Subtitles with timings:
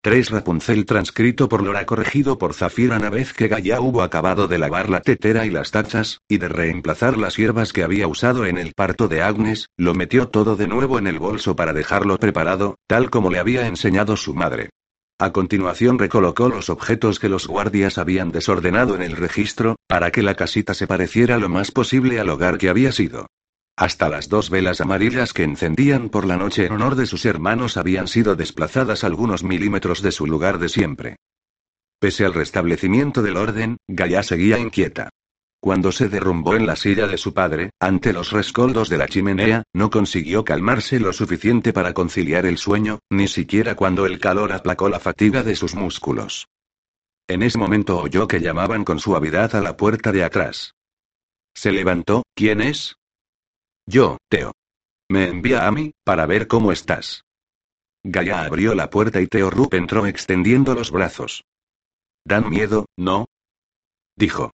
[0.00, 4.56] 3 Rapunzel transcrito por Lora corregido por Zafira una vez que Gaia hubo acabado de
[4.56, 8.58] lavar la tetera y las tachas, y de reemplazar las hierbas que había usado en
[8.58, 12.76] el parto de Agnes, lo metió todo de nuevo en el bolso para dejarlo preparado,
[12.86, 14.70] tal como le había enseñado su madre.
[15.18, 20.22] A continuación recolocó los objetos que los guardias habían desordenado en el registro, para que
[20.22, 23.26] la casita se pareciera lo más posible al hogar que había sido.
[23.78, 27.76] Hasta las dos velas amarillas que encendían por la noche en honor de sus hermanos
[27.76, 31.16] habían sido desplazadas algunos milímetros de su lugar de siempre.
[32.00, 35.10] Pese al restablecimiento del orden, Gaia seguía inquieta.
[35.60, 39.62] Cuando se derrumbó en la silla de su padre, ante los rescoldos de la chimenea,
[39.72, 44.88] no consiguió calmarse lo suficiente para conciliar el sueño, ni siquiera cuando el calor aplacó
[44.88, 46.48] la fatiga de sus músculos.
[47.28, 50.74] En ese momento oyó que llamaban con suavidad a la puerta de atrás.
[51.54, 52.98] Se levantó, ¿quién es?
[53.88, 54.52] Yo, Teo.
[55.08, 57.24] Me envía a mí, para ver cómo estás.
[58.04, 61.44] Gaia abrió la puerta y Teo Rup entró extendiendo los brazos.
[62.22, 63.28] ¿Dan miedo, no?
[64.14, 64.50] Dijo.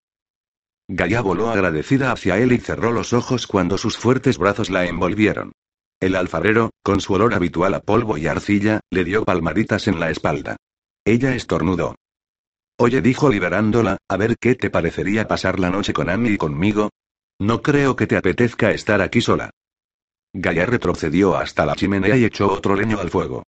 [0.87, 5.51] Gaia voló agradecida hacia él y cerró los ojos cuando sus fuertes brazos la envolvieron.
[5.99, 10.11] El alfarero, con su olor habitual a polvo y arcilla, le dio palmaditas en la
[10.11, 10.59] espalda.
[11.05, 11.97] Ella estornudó.
[12.79, 16.91] Oye, dijo liberándola, a ver qué te parecería pasar la noche con Amy y conmigo,
[17.41, 19.51] no creo que te apetezca estar aquí sola.
[20.33, 23.45] Gaia retrocedió hasta la chimenea y echó otro leño al fuego.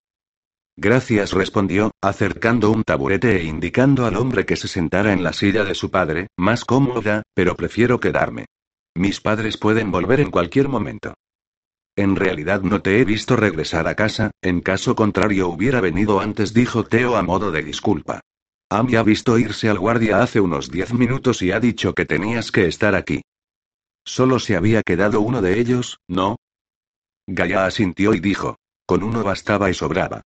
[0.78, 5.64] Gracias, respondió, acercando un taburete e indicando al hombre que se sentara en la silla
[5.64, 8.46] de su padre, más cómoda, pero prefiero quedarme.
[8.94, 11.14] Mis padres pueden volver en cualquier momento.
[11.96, 16.54] En realidad no te he visto regresar a casa, en caso contrario hubiera venido antes,
[16.54, 18.20] dijo Teo a modo de disculpa.
[18.70, 22.52] Amy ha visto irse al guardia hace unos diez minutos y ha dicho que tenías
[22.52, 23.22] que estar aquí.
[24.06, 26.38] Solo se había quedado uno de ellos, ¿no?
[27.28, 28.58] Gaia asintió y dijo.
[28.88, 30.22] Con uno bastaba y sobraba.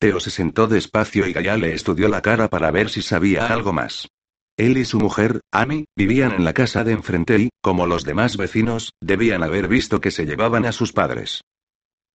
[0.00, 3.72] Teo se sentó despacio y Gaia le estudió la cara para ver si sabía algo
[3.72, 4.08] más.
[4.56, 8.36] Él y su mujer, Amy, vivían en la casa de enfrente y, como los demás
[8.36, 11.42] vecinos, debían haber visto que se llevaban a sus padres.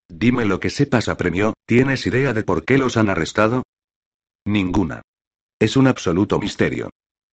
[0.10, 3.64] Dime lo que sepas, apremió, ¿tienes idea de por qué los han arrestado?
[4.46, 5.02] Ninguna.
[5.60, 6.90] Es un absoluto misterio.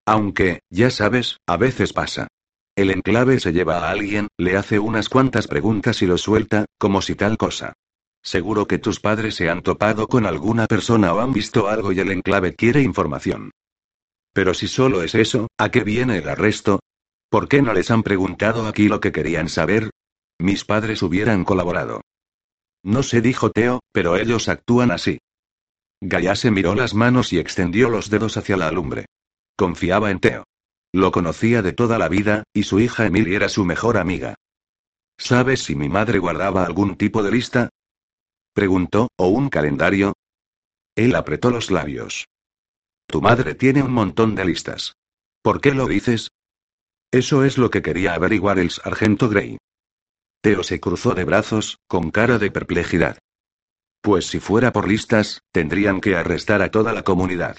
[0.07, 2.29] Aunque, ya sabes, a veces pasa.
[2.77, 7.03] El enclave se lleva a alguien, le hace unas cuantas preguntas y lo suelta, como
[7.03, 7.75] si tal cosa.
[8.23, 12.01] Seguro que tus padres se han topado con alguna persona o han visto algo y
[12.01, 13.51] el enclave quiere información.
[14.33, 16.81] Pero si solo es eso, ¿a qué viene el arresto?
[17.29, 19.91] ¿Por qué no les han preguntado aquí lo que querían saber?
[20.39, 22.03] Mis padres hubieran colaborado.
[22.83, 25.19] No sé, dijo Teo, pero ellos actúan así.
[26.01, 29.07] Gaia se miró las manos y extendió los dedos hacia la lumbre.
[29.57, 30.45] Confiaba en Teo.
[30.93, 34.35] Lo conocía de toda la vida, y su hija Emily era su mejor amiga.
[35.19, 37.69] ¿Sabes si mi madre guardaba algún tipo de lista?
[38.55, 40.15] Preguntó, ¿o un calendario?
[40.97, 42.27] Él apretó los labios.
[43.07, 44.95] Tu madre tiene un montón de listas.
[45.43, 46.31] ¿Por qué lo dices?
[47.13, 49.59] Eso es lo que quería averiguar el sargento Gray.
[50.43, 53.19] Teo se cruzó de brazos, con cara de perplejidad.
[54.01, 57.59] Pues si fuera por listas, tendrían que arrestar a toda la comunidad.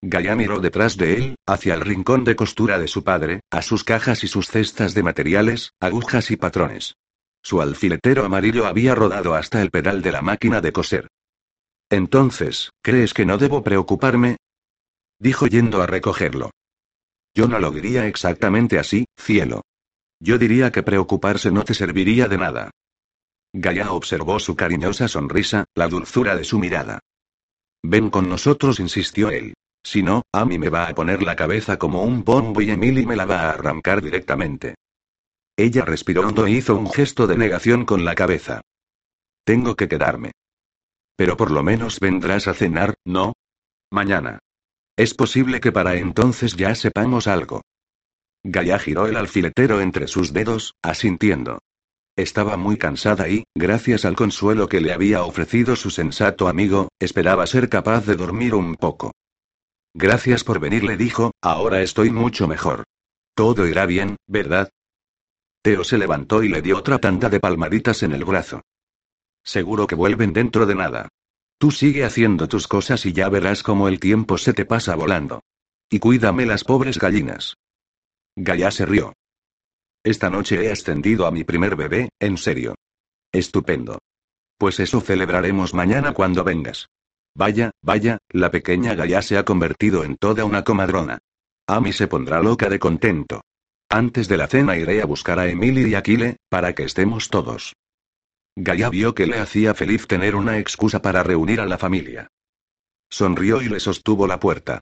[0.00, 3.82] Gaia miró detrás de él, hacia el rincón de costura de su padre, a sus
[3.82, 6.94] cajas y sus cestas de materiales, agujas y patrones.
[7.42, 11.08] Su alfiletero amarillo había rodado hasta el pedal de la máquina de coser.
[11.90, 14.36] Entonces, ¿crees que no debo preocuparme?
[15.18, 16.50] Dijo yendo a recogerlo.
[17.34, 19.62] Yo no lo diría exactamente así, cielo.
[20.20, 22.70] Yo diría que preocuparse no te serviría de nada.
[23.52, 27.00] Gaia observó su cariñosa sonrisa, la dulzura de su mirada.
[27.82, 29.54] Ven con nosotros, insistió él.
[29.82, 33.16] Si no, Amy me va a poner la cabeza como un bombo y Emily me
[33.16, 34.74] la va a arrancar directamente.
[35.56, 38.60] Ella respiró hondo e hizo un gesto de negación con la cabeza.
[39.44, 40.32] Tengo que quedarme.
[41.16, 43.32] Pero por lo menos vendrás a cenar, ¿no?
[43.90, 44.38] Mañana.
[44.96, 47.62] Es posible que para entonces ya sepamos algo.
[48.44, 51.58] Gaia giró el alfiletero entre sus dedos, asintiendo.
[52.16, 57.46] Estaba muy cansada y, gracias al consuelo que le había ofrecido su sensato amigo, esperaba
[57.46, 59.12] ser capaz de dormir un poco.
[60.00, 62.84] Gracias por venir, le dijo, ahora estoy mucho mejor.
[63.34, 64.70] Todo irá bien, ¿verdad?
[65.60, 68.62] Teo se levantó y le dio otra tanda de palmaditas en el brazo.
[69.42, 71.08] Seguro que vuelven dentro de nada.
[71.58, 75.42] Tú sigue haciendo tus cosas y ya verás cómo el tiempo se te pasa volando.
[75.90, 77.56] Y cuídame las pobres gallinas.
[78.36, 79.14] Gaia se rió.
[80.04, 82.76] Esta noche he ascendido a mi primer bebé, en serio.
[83.32, 83.98] Estupendo.
[84.58, 86.86] Pues eso celebraremos mañana cuando vengas.
[87.38, 91.20] Vaya, vaya, la pequeña Gaia se ha convertido en toda una comadrona.
[91.68, 93.42] Amy se pondrá loca de contento.
[93.88, 97.76] Antes de la cena iré a buscar a Emily y Aquile, para que estemos todos.
[98.56, 102.26] Gaia vio que le hacía feliz tener una excusa para reunir a la familia.
[103.08, 104.80] sonrió y le sostuvo la puerta.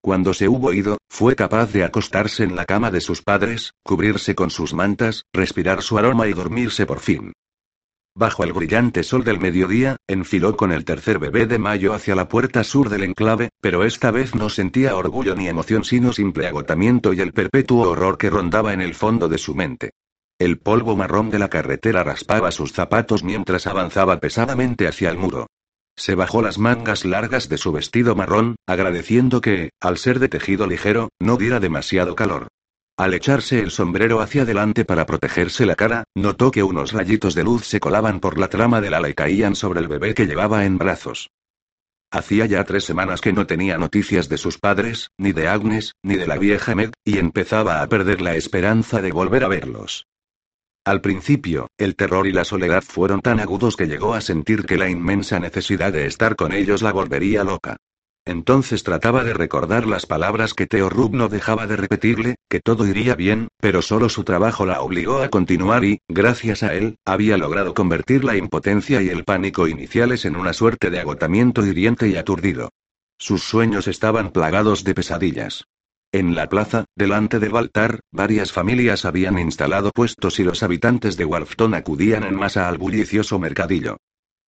[0.00, 4.34] Cuando se hubo ido, fue capaz de acostarse en la cama de sus padres, cubrirse
[4.34, 7.34] con sus mantas, respirar su aroma y dormirse por fin.
[8.18, 12.28] Bajo el brillante sol del mediodía, enfiló con el tercer bebé de mayo hacia la
[12.28, 17.12] puerta sur del enclave, pero esta vez no sentía orgullo ni emoción sino simple agotamiento
[17.12, 19.92] y el perpetuo horror que rondaba en el fondo de su mente.
[20.36, 25.46] El polvo marrón de la carretera raspaba sus zapatos mientras avanzaba pesadamente hacia el muro.
[25.94, 30.66] Se bajó las mangas largas de su vestido marrón, agradeciendo que, al ser de tejido
[30.66, 32.48] ligero, no diera demasiado calor.
[32.98, 37.44] Al echarse el sombrero hacia adelante para protegerse la cara, notó que unos rayitos de
[37.44, 40.64] luz se colaban por la trama del ala y caían sobre el bebé que llevaba
[40.64, 41.30] en brazos.
[42.10, 46.16] Hacía ya tres semanas que no tenía noticias de sus padres, ni de Agnes, ni
[46.16, 50.08] de la vieja Meg, y empezaba a perder la esperanza de volver a verlos.
[50.84, 54.76] Al principio, el terror y la soledad fueron tan agudos que llegó a sentir que
[54.76, 57.76] la inmensa necesidad de estar con ellos la volvería loca.
[58.28, 62.86] Entonces trataba de recordar las palabras que Theo Rub no dejaba de repetirle, que todo
[62.86, 67.38] iría bien, pero solo su trabajo la obligó a continuar y, gracias a él, había
[67.38, 72.16] logrado convertir la impotencia y el pánico iniciales en una suerte de agotamiento hiriente y
[72.16, 72.68] aturdido.
[73.16, 75.64] Sus sueños estaban plagados de pesadillas.
[76.12, 81.24] En la plaza, delante del altar, varias familias habían instalado puestos y los habitantes de
[81.24, 83.96] Warfton acudían en masa al bullicioso mercadillo.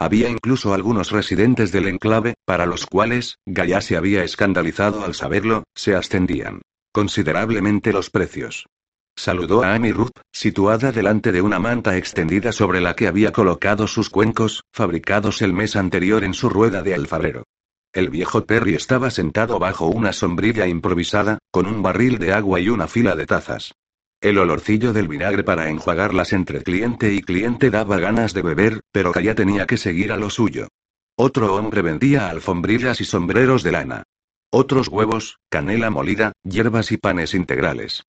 [0.01, 5.65] Había incluso algunos residentes del enclave, para los cuales, Gaia se había escandalizado al saberlo,
[5.75, 6.63] se ascendían
[6.93, 8.67] considerablemente los precios.
[9.15, 13.87] Saludó a Amy Ruth, situada delante de una manta extendida sobre la que había colocado
[13.87, 17.45] sus cuencos, fabricados el mes anterior en su rueda de alfarero.
[17.93, 22.71] El viejo Perry estaba sentado bajo una sombrilla improvisada, con un barril de agua y
[22.71, 23.73] una fila de tazas.
[24.21, 29.13] El olorcillo del vinagre para enjuagarlas entre cliente y cliente daba ganas de beber, pero
[29.13, 30.69] Kaya tenía que seguir a lo suyo.
[31.17, 34.03] Otro hombre vendía alfombrillas y sombreros de lana.
[34.51, 38.05] Otros huevos, canela molida, hierbas y panes integrales.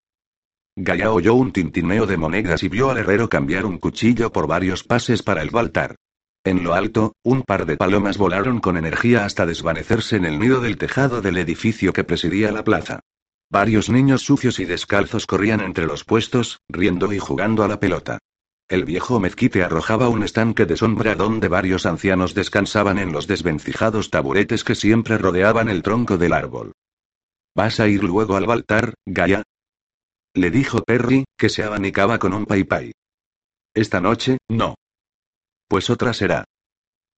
[0.75, 4.83] Gaya oyó un tintineo de monedas y vio al herrero cambiar un cuchillo por varios
[4.83, 5.95] pases para el baltar.
[6.43, 10.59] En lo alto, un par de palomas volaron con energía hasta desvanecerse en el nido
[10.59, 12.99] del tejado del edificio que presidía la plaza.
[13.51, 18.17] Varios niños sucios y descalzos corrían entre los puestos, riendo y jugando a la pelota.
[18.69, 24.09] El viejo mezquite arrojaba un estanque de sombra donde varios ancianos descansaban en los desvencijados
[24.09, 26.71] taburetes que siempre rodeaban el tronco del árbol.
[27.53, 29.43] ¿Vas a ir luego al altar, Gaia?
[30.33, 32.93] Le dijo Perry, que se abanicaba con un paipai.
[33.73, 34.75] Esta noche, no.
[35.67, 36.45] Pues otra será.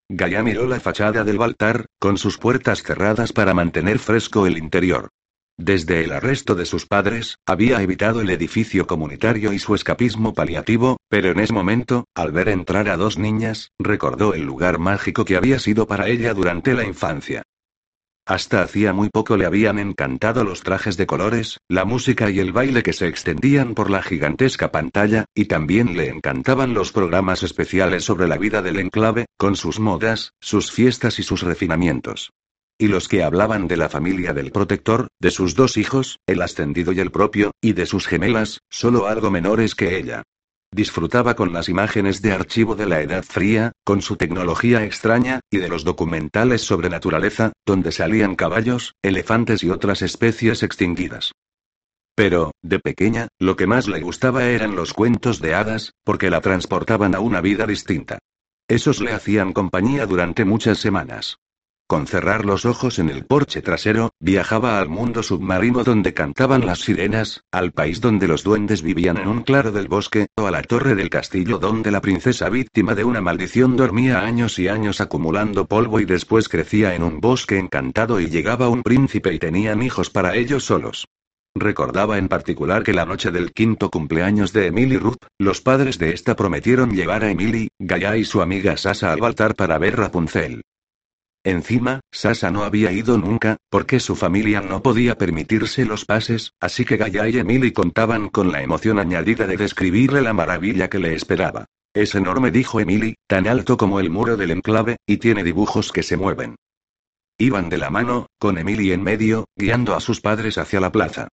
[0.09, 5.09] Gaia miró la fachada del altar, con sus puertas cerradas para mantener fresco el interior.
[5.57, 10.97] Desde el arresto de sus padres, había evitado el edificio comunitario y su escapismo paliativo,
[11.09, 15.35] pero en ese momento, al ver entrar a dos niñas, recordó el lugar mágico que
[15.35, 17.43] había sido para ella durante la infancia.
[18.25, 22.51] Hasta hacía muy poco le habían encantado los trajes de colores, la música y el
[22.53, 28.05] baile que se extendían por la gigantesca pantalla, y también le encantaban los programas especiales
[28.05, 32.31] sobre la vida del enclave, con sus modas, sus fiestas y sus refinamientos.
[32.83, 36.91] Y los que hablaban de la familia del protector, de sus dos hijos, el ascendido
[36.91, 40.23] y el propio, y de sus gemelas, solo algo menores que ella.
[40.69, 45.59] Disfrutaba con las imágenes de archivo de la Edad Fría, con su tecnología extraña, y
[45.59, 51.31] de los documentales sobre naturaleza, donde salían caballos, elefantes y otras especies extinguidas.
[52.15, 56.41] Pero, de pequeña, lo que más le gustaba eran los cuentos de hadas, porque la
[56.41, 58.19] transportaban a una vida distinta.
[58.67, 61.37] Esos le hacían compañía durante muchas semanas.
[61.85, 66.79] Con cerrar los ojos en el porche trasero, viajaba al mundo submarino donde cantaban las
[66.79, 70.61] sirenas, al país donde los duendes vivían en un claro del bosque, o a la
[70.61, 75.65] torre del castillo donde la princesa víctima de una maldición dormía años y años acumulando
[75.65, 80.09] polvo y después crecía en un bosque encantado y llegaba un príncipe y tenían hijos
[80.09, 81.05] para ellos solos.
[81.55, 86.11] Recordaba en particular que la noche del quinto cumpleaños de Emily Ruth, los padres de
[86.13, 90.63] esta prometieron llevar a Emily, Gaia y su amiga Sasa al altar para ver Rapunzel.
[91.45, 96.85] Encima, Sasa no había ido nunca, porque su familia no podía permitirse los pases, así
[96.85, 101.13] que Gaia y Emily contaban con la emoción añadida de describirle la maravilla que le
[101.13, 101.65] esperaba.
[101.93, 106.01] Es enorme, dijo Emily, tan alto como el muro del enclave, y tiene dibujos que
[106.01, 106.55] se mueven.
[107.37, 111.27] Iban de la mano, con Emily en medio, guiando a sus padres hacia la plaza.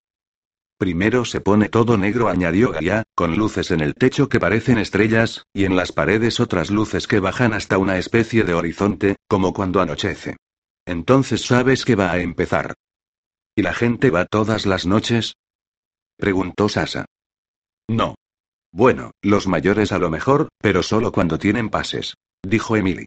[0.79, 5.45] Primero se pone todo negro, añadió Gaia, con luces en el techo que parecen estrellas,
[5.53, 9.81] y en las paredes otras luces que bajan hasta una especie de horizonte, como cuando
[9.81, 10.37] anochece.
[10.87, 12.75] Entonces sabes que va a empezar.
[13.57, 15.35] ¿Y la gente va todas las noches?
[16.17, 17.07] preguntó Sasa.
[17.89, 18.15] No.
[18.71, 23.07] Bueno, los mayores a lo mejor, pero solo cuando tienen pases, dijo Emily.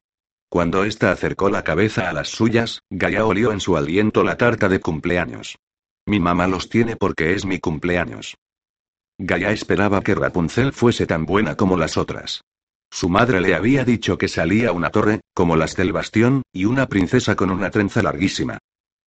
[0.50, 4.68] Cuando ésta acercó la cabeza a las suyas, Gaia olió en su aliento la tarta
[4.68, 5.58] de cumpleaños.
[6.06, 8.36] Mi mamá los tiene porque es mi cumpleaños.
[9.18, 12.42] Gaia esperaba que Rapunzel fuese tan buena como las otras.
[12.90, 16.88] Su madre le había dicho que salía una torre, como las del bastión, y una
[16.88, 18.58] princesa con una trenza larguísima.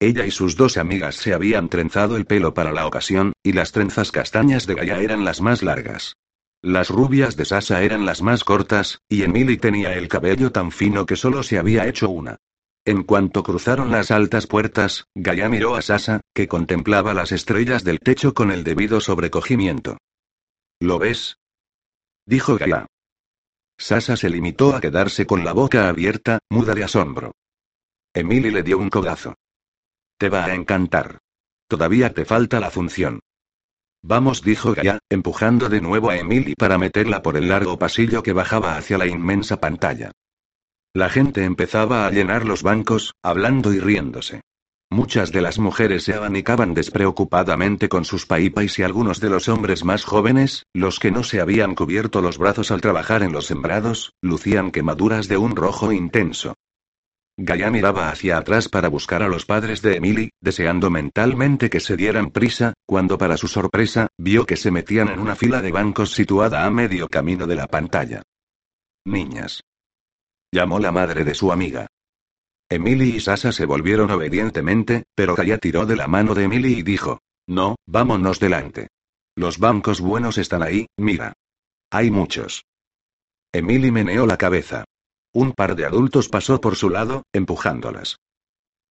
[0.01, 3.73] Ella y sus dos amigas se habían trenzado el pelo para la ocasión, y las
[3.73, 6.15] trenzas castañas de Gaia eran las más largas.
[6.63, 11.05] Las rubias de Sasa eran las más cortas, y Emily tenía el cabello tan fino
[11.05, 12.39] que solo se había hecho una.
[12.87, 17.99] En cuanto cruzaron las altas puertas, Gaia miró a Sasa, que contemplaba las estrellas del
[17.99, 19.97] techo con el debido sobrecogimiento.
[20.81, 21.39] ¿Lo ves?
[22.27, 22.87] dijo Gaia.
[23.79, 27.33] Sasa se limitó a quedarse con la boca abierta, muda de asombro.
[28.13, 29.35] Emily le dio un codazo.
[30.19, 31.19] Te va a encantar.
[31.67, 33.21] Todavía te falta la función.
[34.03, 38.35] Vamos, dijo Gaia, empujando de nuevo a Emily para meterla por el largo pasillo que
[38.35, 40.13] bajaba hacia la inmensa pantalla.
[40.97, 44.43] La gente empezaba a llenar los bancos, hablando y riéndose.
[44.91, 49.85] Muchas de las mujeres se abanicaban despreocupadamente con sus paipais y algunos de los hombres
[49.85, 54.13] más jóvenes, los que no se habían cubierto los brazos al trabajar en los sembrados,
[54.23, 56.55] lucían quemaduras de un rojo intenso.
[57.37, 61.97] Gaia miraba hacia atrás para buscar a los padres de Emily, deseando mentalmente que se
[61.97, 66.13] dieran prisa, cuando para su sorpresa, vio que se metían en una fila de bancos
[66.13, 68.23] situada a medio camino de la pantalla.
[69.05, 69.65] Niñas.
[70.55, 71.89] Llamó la madre de su amiga.
[72.71, 76.83] Emily y Sasa se volvieron obedientemente, pero Gaia tiró de la mano de Emily y
[76.85, 77.19] dijo,
[77.49, 78.87] No, vámonos delante.
[79.35, 81.33] Los bancos buenos están ahí, mira.
[81.91, 82.67] Hay muchos.
[83.53, 84.85] Emily meneó la cabeza.
[85.33, 88.19] Un par de adultos pasó por su lado, empujándolas.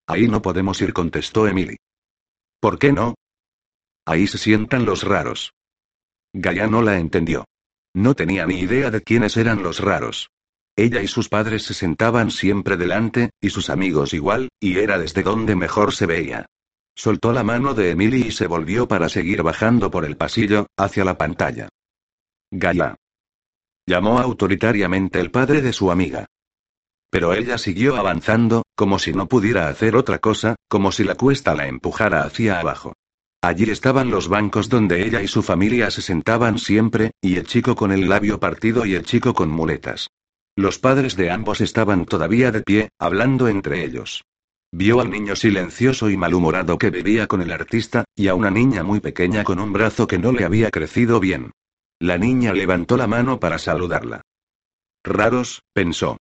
[0.06, 1.78] Ahí no podemos ir, contestó Emily.
[2.60, 3.16] ¿Por qué no?
[4.06, 5.54] Ahí se sientan los raros.
[6.34, 7.46] Gaia no la entendió.
[7.96, 10.33] No tenía ni idea de quiénes eran los raros.
[10.76, 15.22] Ella y sus padres se sentaban siempre delante, y sus amigos igual, y era desde
[15.22, 16.48] donde mejor se veía.
[16.96, 21.04] Soltó la mano de Emily y se volvió para seguir bajando por el pasillo, hacia
[21.04, 21.70] la pantalla.
[22.52, 22.96] Gaia.
[23.86, 26.26] Llamó autoritariamente el padre de su amiga.
[27.12, 31.54] Pero ella siguió avanzando, como si no pudiera hacer otra cosa, como si la cuesta
[31.54, 32.94] la empujara hacia abajo.
[33.42, 37.76] Allí estaban los bancos donde ella y su familia se sentaban siempre, y el chico
[37.76, 40.08] con el labio partido y el chico con muletas.
[40.56, 44.24] Los padres de ambos estaban todavía de pie, hablando entre ellos.
[44.72, 48.84] Vio al niño silencioso y malhumorado que vivía con el artista, y a una niña
[48.84, 51.52] muy pequeña con un brazo que no le había crecido bien.
[52.00, 54.22] La niña levantó la mano para saludarla.
[55.04, 56.18] Raros, pensó.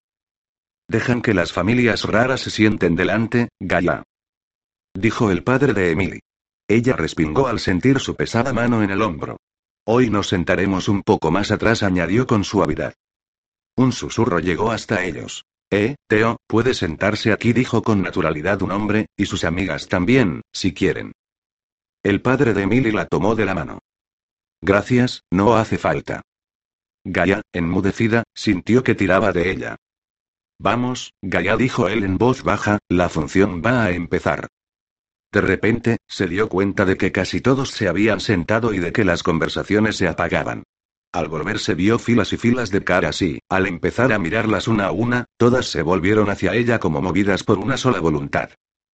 [0.87, 4.03] Dejan que las familias raras se sienten delante, Gaia.
[4.93, 6.19] Dijo el padre de Emily.
[6.67, 9.37] Ella respingó al sentir su pesada mano en el hombro.
[9.85, 12.93] Hoy nos sentaremos un poco más atrás, añadió con suavidad.
[13.75, 15.45] Un susurro llegó hasta ellos.
[15.71, 20.73] Eh, Teo, puede sentarse aquí, dijo con naturalidad un hombre, y sus amigas también, si
[20.73, 21.13] quieren.
[22.03, 23.79] El padre de Emily la tomó de la mano.
[24.61, 26.21] Gracias, no hace falta.
[27.03, 29.75] Gaia, enmudecida, sintió que tiraba de ella.
[30.59, 34.47] Vamos, Gaia dijo él en voz baja, la función va a empezar.
[35.31, 39.03] De repente, se dio cuenta de que casi todos se habían sentado y de que
[39.03, 40.63] las conversaciones se apagaban.
[41.13, 44.91] Al volverse vio filas y filas de caras y, al empezar a mirarlas una a
[44.91, 48.49] una, todas se volvieron hacia ella como movidas por una sola voluntad.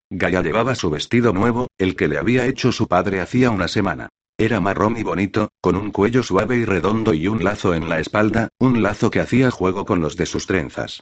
[0.09, 4.09] Gaia llevaba su vestido nuevo, el que le había hecho su padre hacía una semana.
[4.37, 8.01] Era marrón y bonito, con un cuello suave y redondo y un lazo en la
[8.01, 11.01] espalda, un lazo que hacía juego con los de sus trenzas.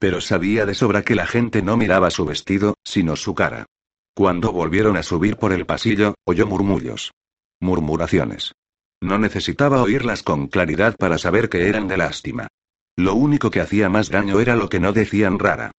[0.00, 3.66] Pero sabía de sobra que la gente no miraba su vestido, sino su cara.
[4.14, 7.12] Cuando volvieron a subir por el pasillo, oyó murmullos.
[7.60, 8.52] Murmuraciones.
[9.00, 12.48] No necesitaba oírlas con claridad para saber que eran de lástima.
[12.96, 15.72] Lo único que hacía más daño era lo que no decían rara.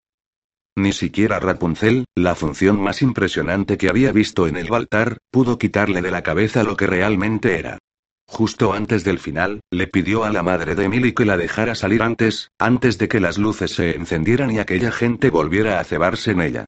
[0.75, 6.03] Ni siquiera Rapunzel, la función más impresionante que había visto en el altar, pudo quitarle
[6.03, 7.79] de la cabeza lo que realmente era.
[8.27, 12.03] Justo antes del final, le pidió a la madre de Emily que la dejara salir
[12.03, 16.41] antes, antes de que las luces se encendieran y aquella gente volviera a cebarse en
[16.41, 16.65] ella.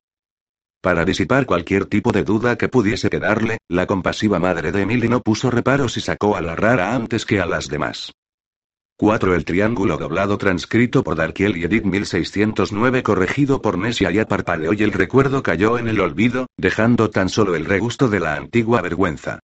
[0.82, 5.20] Para disipar cualquier tipo de duda que pudiese quedarle, la compasiva madre de Emily no
[5.20, 8.14] puso reparos y sacó a la rara antes que a las demás.
[8.98, 9.36] 4.
[9.36, 14.84] El triángulo doblado transcrito por Darkiel y Edith 1609 corregido por Nesia ya parpadeó y
[14.84, 19.40] el recuerdo cayó en el olvido, dejando tan solo el regusto de la antigua vergüenza.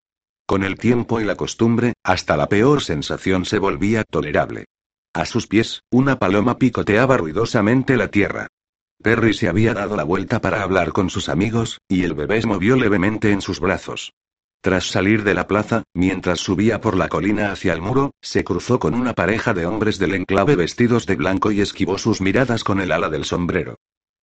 [0.46, 4.66] Con el tiempo y la costumbre, hasta la peor sensación se volvía tolerable.
[5.14, 8.48] A sus pies, una paloma picoteaba ruidosamente la tierra.
[9.02, 12.48] Perry se había dado la vuelta para hablar con sus amigos, y el bebé se
[12.48, 14.14] movió levemente en sus brazos.
[14.62, 18.80] Tras salir de la plaza, mientras subía por la colina hacia el muro, se cruzó
[18.80, 22.82] con una pareja de hombres del enclave vestidos de blanco y esquivó sus miradas con
[22.82, 23.76] el ala del sombrero.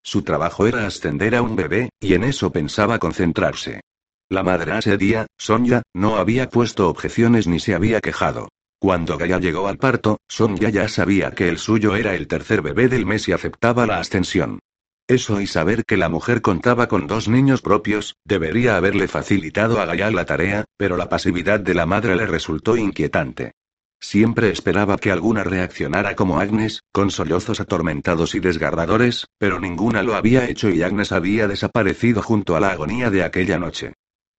[0.03, 3.81] Su trabajo era ascender a un bebé, y en eso pensaba concentrarse.
[4.27, 8.49] La madre ese día, Sonia, no había puesto objeciones ni se había quejado.
[8.83, 12.89] Cuando Gaia llegó al parto, Sonia ya sabía que el suyo era el tercer bebé
[12.89, 14.59] del mes y aceptaba la ascensión.
[15.07, 19.85] Eso y saber que la mujer contaba con dos niños propios, debería haberle facilitado a
[19.85, 23.53] Gaia la tarea, pero la pasividad de la madre le resultó inquietante.
[24.01, 30.13] Siempre esperaba que alguna reaccionara como Agnes, con sollozos atormentados y desgarradores, pero ninguna lo
[30.13, 33.93] había hecho y Agnes había desaparecido junto a la agonía de aquella noche.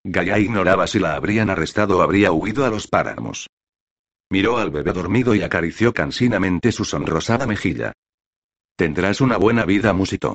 [0.05, 3.47] Gaia ignoraba si la habrían arrestado o habría huido a los páramos.
[4.31, 7.93] Miró al bebé dormido y acarició cansinamente su sonrosada mejilla.
[8.77, 10.35] Tendrás una buena vida, musito.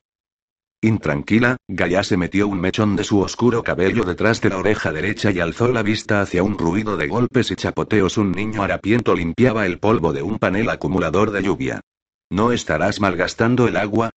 [0.81, 5.29] Intranquila, Gaia se metió un mechón de su oscuro cabello detrás de la oreja derecha
[5.29, 8.17] y alzó la vista hacia un ruido de golpes y chapoteos.
[8.17, 11.81] Un niño harapiento limpiaba el polvo de un panel acumulador de lluvia.
[12.29, 14.11] ¿No estarás malgastando el agua?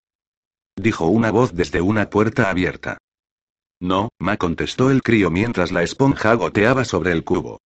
[0.77, 2.99] dijo una voz desde una puerta abierta.
[3.81, 7.59] No, ma contestó el crío mientras la esponja goteaba sobre el cubo.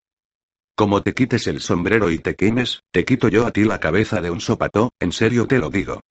[0.76, 4.20] Como te quites el sombrero y te quemes, te quito yo a ti la cabeza
[4.20, 6.02] de un sopato, en serio te lo digo.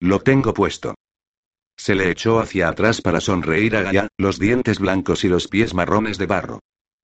[0.00, 0.96] Lo tengo puesto.
[1.76, 5.74] Se le echó hacia atrás para sonreír a Gaia, los dientes blancos y los pies
[5.74, 6.58] marrones de barro.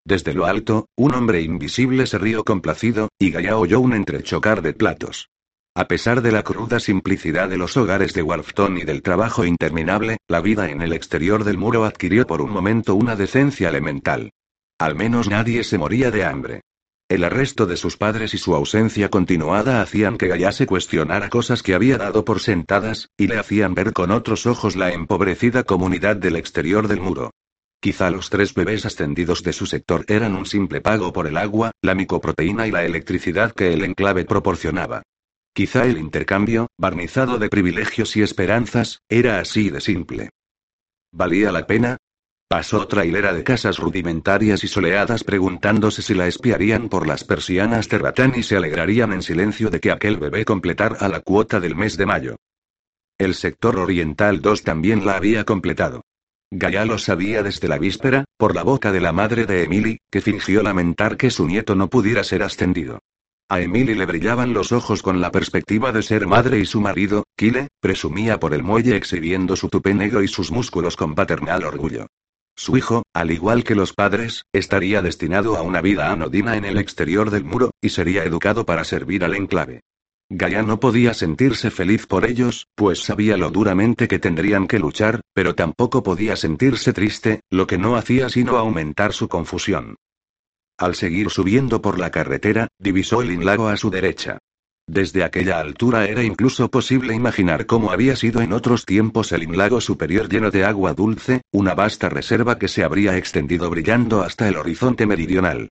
[0.04, 4.72] Desde lo alto, un hombre invisible se rió complacido, y Gaia oyó un entrechocar de
[4.72, 5.28] platos.
[5.76, 10.16] A pesar de la cruda simplicidad de los hogares de Warfton y del trabajo interminable,
[10.26, 14.32] la vida en el exterior del muro adquirió por un momento una decencia elemental.
[14.78, 16.62] Al menos nadie se moría de hambre.
[17.10, 21.64] El arresto de sus padres y su ausencia continuada hacían que Gaia se cuestionara cosas
[21.64, 26.14] que había dado por sentadas, y le hacían ver con otros ojos la empobrecida comunidad
[26.14, 27.32] del exterior del muro.
[27.80, 31.72] Quizá los tres bebés ascendidos de su sector eran un simple pago por el agua,
[31.82, 35.02] la micoproteína y la electricidad que el enclave proporcionaba.
[35.52, 40.30] Quizá el intercambio, barnizado de privilegios y esperanzas, era así de simple.
[41.10, 41.96] ¿Valía la pena?
[42.52, 47.88] Pasó otra hilera de casas rudimentarias y soleadas preguntándose si la espiarían por las persianas
[47.88, 51.76] de ratán y se alegrarían en silencio de que aquel bebé completara la cuota del
[51.76, 52.36] mes de mayo.
[53.18, 56.02] El sector oriental 2 también la había completado.
[56.50, 60.20] Gaia lo sabía desde la víspera, por la boca de la madre de Emily, que
[60.20, 62.98] fingió lamentar que su nieto no pudiera ser ascendido.
[63.48, 67.22] A Emily le brillaban los ojos con la perspectiva de ser madre y su marido,
[67.36, 72.08] Kyle, presumía por el muelle exhibiendo su tupé negro y sus músculos con paternal orgullo.
[72.56, 76.78] Su hijo, al igual que los padres, estaría destinado a una vida anodina en el
[76.78, 79.80] exterior del muro, y sería educado para servir al enclave.
[80.32, 85.22] Gaia no podía sentirse feliz por ellos, pues sabía lo duramente que tendrían que luchar,
[85.34, 89.96] pero tampoco podía sentirse triste, lo que no hacía sino aumentar su confusión.
[90.78, 94.38] Al seguir subiendo por la carretera, divisó el inlago a su derecha.
[94.92, 99.80] Desde aquella altura era incluso posible imaginar cómo había sido en otros tiempos el lago
[99.80, 104.56] superior lleno de agua dulce, una vasta reserva que se habría extendido brillando hasta el
[104.56, 105.68] horizonte meridional.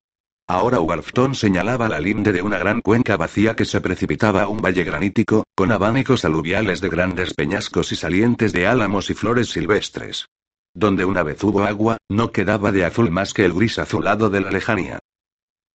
[0.48, 4.62] Ahora Warfton señalaba la linde de una gran cuenca vacía que se precipitaba a un
[4.62, 10.30] valle granítico, con abanicos aluviales de grandes peñascos y salientes de álamos y flores silvestres.
[10.72, 14.40] Donde una vez hubo agua, no quedaba de azul más que el gris azulado de
[14.40, 14.98] la lejanía.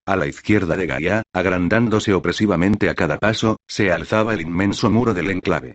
[0.08, 5.16] A la izquierda de Gaia, agrandándose opresivamente a cada paso, se alzaba el inmenso muro
[5.16, 5.74] del enclave.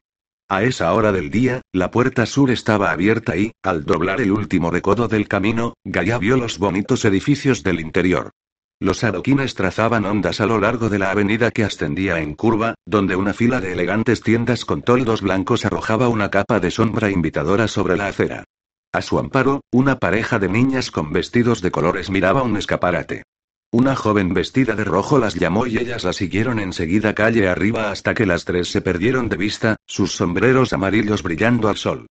[0.49, 4.71] A esa hora del día, la puerta sur estaba abierta y, al doblar el último
[4.71, 8.31] recodo del camino, Gaia vio los bonitos edificios del interior.
[8.79, 13.17] Los adoquines trazaban ondas a lo largo de la avenida que ascendía en curva, donde
[13.17, 17.97] una fila de elegantes tiendas con toldos blancos arrojaba una capa de sombra invitadora sobre
[17.97, 18.45] la acera.
[18.93, 23.25] A su amparo, una pareja de niñas con vestidos de colores miraba un escaparate.
[23.73, 28.15] Una joven vestida de rojo las llamó y ellas la siguieron enseguida calle arriba hasta
[28.15, 32.07] que las tres se perdieron de vista, sus sombreros amarillos brillando al sol.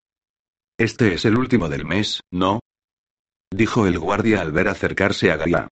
[0.77, 2.61] Este es el último del mes, ¿no?
[3.51, 5.67] dijo el guardia al ver acercarse a Gaia.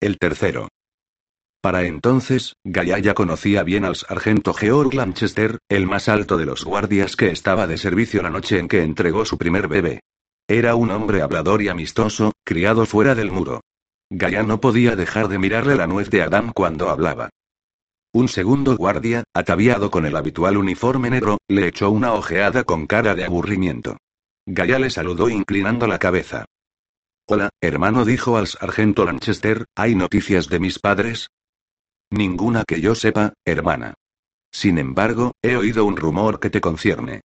[0.00, 0.68] El tercero.
[1.60, 6.64] Para entonces, Gaia ya conocía bien al sargento Georg Lanchester, el más alto de los
[6.64, 10.00] guardias que estaba de servicio la noche en que entregó su primer bebé.
[10.48, 13.60] Era un hombre hablador y amistoso, criado fuera del muro.
[14.14, 17.30] Gaia no podía dejar de mirarle la nuez de Adán cuando hablaba.
[18.12, 23.14] Un segundo guardia, ataviado con el habitual uniforme negro, le echó una ojeada con cara
[23.14, 23.96] de aburrimiento.
[24.44, 26.44] Gaia le saludó inclinando la cabeza.
[27.26, 31.28] Hola, hermano, dijo al sargento Lanchester, ¿hay noticias de mis padres?
[32.10, 33.94] Ninguna que yo sepa, hermana.
[34.52, 37.22] Sin embargo, he oído un rumor que te concierne.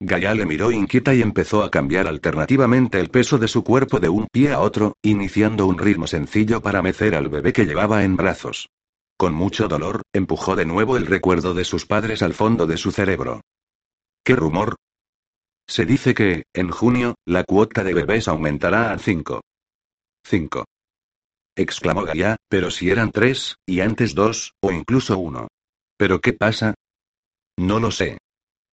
[0.00, 4.08] Gaia le miró inquieta y empezó a cambiar alternativamente el peso de su cuerpo de
[4.08, 8.16] un pie a otro, iniciando un ritmo sencillo para mecer al bebé que llevaba en
[8.16, 8.68] brazos.
[9.16, 12.92] Con mucho dolor, empujó de nuevo el recuerdo de sus padres al fondo de su
[12.92, 13.40] cerebro.
[14.24, 14.76] ¿Qué rumor?
[15.66, 19.40] Se dice que, en junio, la cuota de bebés aumentará a 5.
[20.24, 20.64] 5.
[21.56, 25.48] exclamó Gaia, pero si eran tres, y antes dos, o incluso uno.
[25.96, 26.74] ¿Pero qué pasa?
[27.56, 28.18] No lo sé.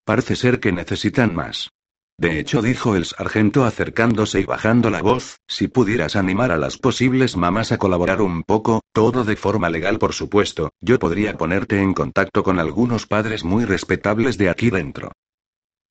[0.06, 1.72] Parece ser que necesitan más.
[2.18, 6.78] De hecho, dijo el sargento acercándose y bajando la voz, si pudieras animar a las
[6.78, 11.82] posibles mamás a colaborar un poco, todo de forma legal por supuesto, yo podría ponerte
[11.82, 15.12] en contacto con algunos padres muy respetables de aquí dentro.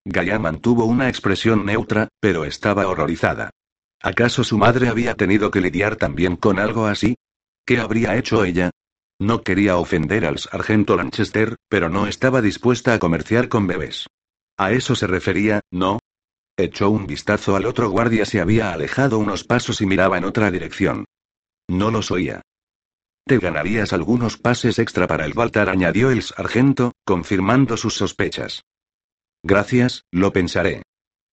[0.06, 3.50] Gaia mantuvo una expresión neutra, pero estaba horrorizada.
[4.00, 7.16] ¿Acaso su madre había tenido que lidiar también con algo así?
[7.66, 8.70] ¿Qué habría hecho ella?
[9.20, 14.06] No quería ofender al sargento Lanchester, pero no estaba dispuesta a comerciar con bebés.
[14.56, 16.00] A eso se refería, ¿no?
[16.56, 20.50] Echó un vistazo al otro guardia, se había alejado unos pasos y miraba en otra
[20.50, 21.04] dirección.
[21.68, 22.42] No los oía.
[23.26, 28.62] Te ganarías algunos pases extra para el Baltar, añadió el sargento, confirmando sus sospechas.
[29.42, 30.82] Gracias, lo pensaré.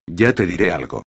[0.07, 1.03] Ya te diré algo.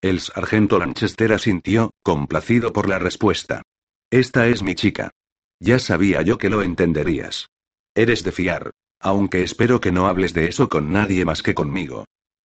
[0.00, 3.62] El sargento Lanchester asintió, complacido por la respuesta.
[4.10, 5.10] Esta es mi chica.
[5.60, 7.50] Ya sabía yo que lo entenderías.
[7.94, 8.70] Eres de fiar.
[9.00, 12.04] Aunque espero que no hables de eso con nadie más que conmigo.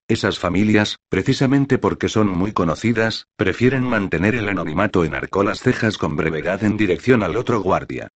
[0.08, 5.96] Esas familias, precisamente porque son muy conocidas, prefieren mantener el anonimato en arcó las cejas
[5.96, 8.08] con brevedad en dirección al otro guardia.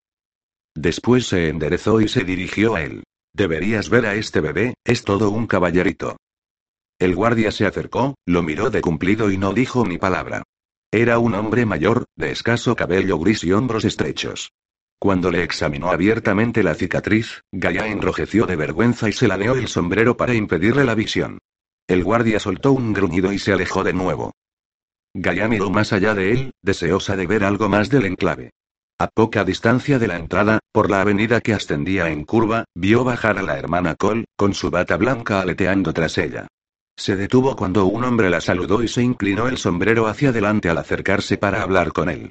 [0.74, 3.04] Después se enderezó y se dirigió a él.
[3.32, 6.18] Deberías ver a este bebé, es todo un caballerito.
[6.98, 10.42] El guardia se acercó, lo miró de cumplido y no dijo ni palabra.
[10.90, 14.50] Era un hombre mayor, de escaso cabello gris y hombros estrechos.
[14.98, 20.16] Cuando le examinó abiertamente la cicatriz, Gaia enrojeció de vergüenza y se ladeó el sombrero
[20.16, 21.38] para impedirle la visión.
[21.86, 24.32] El guardia soltó un gruñido y se alejó de nuevo.
[25.14, 28.50] Gaia miró más allá de él, deseosa de ver algo más del enclave.
[28.98, 33.38] A poca distancia de la entrada, por la avenida que ascendía en curva, vio bajar
[33.38, 36.46] a la hermana Cole, con su bata blanca aleteando tras ella.
[36.96, 40.78] Se detuvo cuando un hombre la saludó y se inclinó el sombrero hacia adelante al
[40.78, 42.30] acercarse para hablar con él.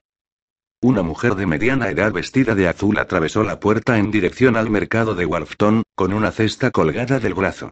[0.88, 5.16] Una mujer de mediana edad vestida de azul atravesó la puerta en dirección al mercado
[5.16, 7.72] de Warfton, con una cesta colgada del brazo.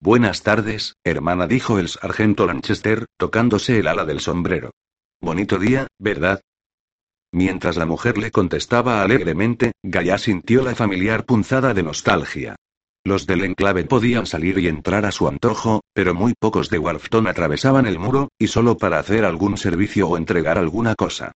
[0.00, 4.70] Buenas tardes, hermana, dijo el sargento Lanchester, tocándose el ala del sombrero.
[5.20, 6.40] Bonito día, ¿verdad?
[7.32, 12.56] Mientras la mujer le contestaba alegremente, Gaia sintió la familiar punzada de nostalgia.
[13.04, 17.26] Los del enclave podían salir y entrar a su antojo, pero muy pocos de Warfton
[17.26, 21.32] atravesaban el muro, y solo para hacer algún servicio o entregar alguna cosa.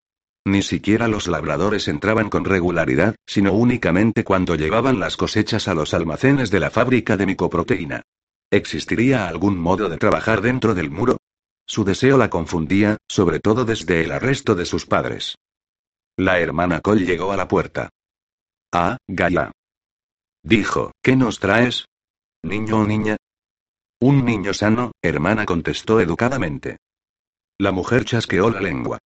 [0.47, 5.93] Ni siquiera los labradores entraban con regularidad, sino únicamente cuando llevaban las cosechas a los
[5.93, 8.03] almacenes de la fábrica de micoproteína.
[8.49, 11.17] ¿Existiría algún modo de trabajar dentro del muro?
[11.67, 15.35] Su deseo la confundía, sobre todo desde el arresto de sus padres.
[16.17, 17.89] La hermana Cole llegó a la puerta.
[18.73, 19.51] Ah, Gaia.
[20.45, 21.87] Dijo, ¿qué nos traes?
[22.45, 23.17] ¿Niño o niña?
[24.01, 26.77] Un niño sano, hermana contestó educadamente.
[27.59, 29.01] La mujer chasqueó la lengua.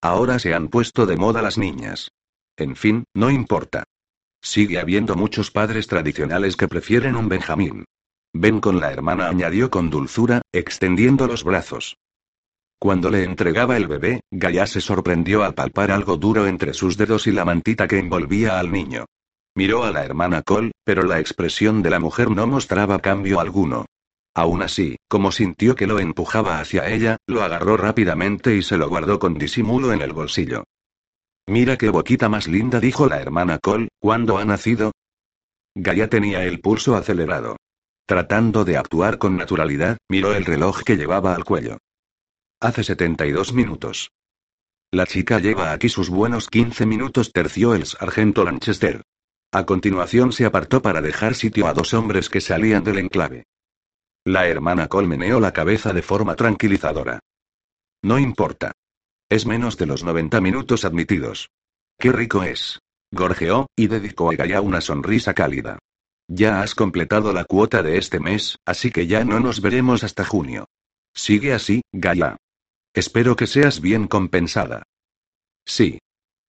[0.00, 2.10] Ahora se han puesto de moda las niñas.
[2.56, 3.84] En fin, no importa.
[4.40, 7.84] Sigue habiendo muchos padres tradicionales que prefieren un Benjamín.
[8.32, 11.96] Ven con la hermana, añadió con dulzura, extendiendo los brazos.
[12.78, 17.26] Cuando le entregaba el bebé, Gaia se sorprendió al palpar algo duro entre sus dedos
[17.26, 19.06] y la mantita que envolvía al niño.
[19.54, 23.86] Miró a la hermana Cole, pero la expresión de la mujer no mostraba cambio alguno.
[24.36, 28.86] Aún así, como sintió que lo empujaba hacia ella, lo agarró rápidamente y se lo
[28.86, 30.64] guardó con disimulo en el bolsillo.
[31.46, 34.92] Mira qué boquita más linda, dijo la hermana Cole, ¿cuándo ha nacido?
[35.74, 37.56] Gaia tenía el pulso acelerado.
[38.04, 41.78] Tratando de actuar con naturalidad, miró el reloj que llevaba al cuello.
[42.60, 44.10] Hace 72 minutos.
[44.90, 49.00] La chica lleva aquí sus buenos 15 minutos, terció el sargento Lanchester.
[49.50, 53.46] A continuación se apartó para dejar sitio a dos hombres que salían del enclave.
[54.26, 57.20] La hermana colmeneó la cabeza de forma tranquilizadora.
[58.02, 58.72] No importa.
[59.28, 61.50] Es menos de los 90 minutos admitidos.
[61.96, 62.80] Qué rico es.
[63.12, 65.78] Gorjeó, y dedicó a Gaia una sonrisa cálida.
[66.26, 70.24] Ya has completado la cuota de este mes, así que ya no nos veremos hasta
[70.24, 70.66] junio.
[71.14, 72.36] Sigue así, Gaia.
[72.94, 74.82] Espero que seas bien compensada.
[75.64, 76.00] Sí.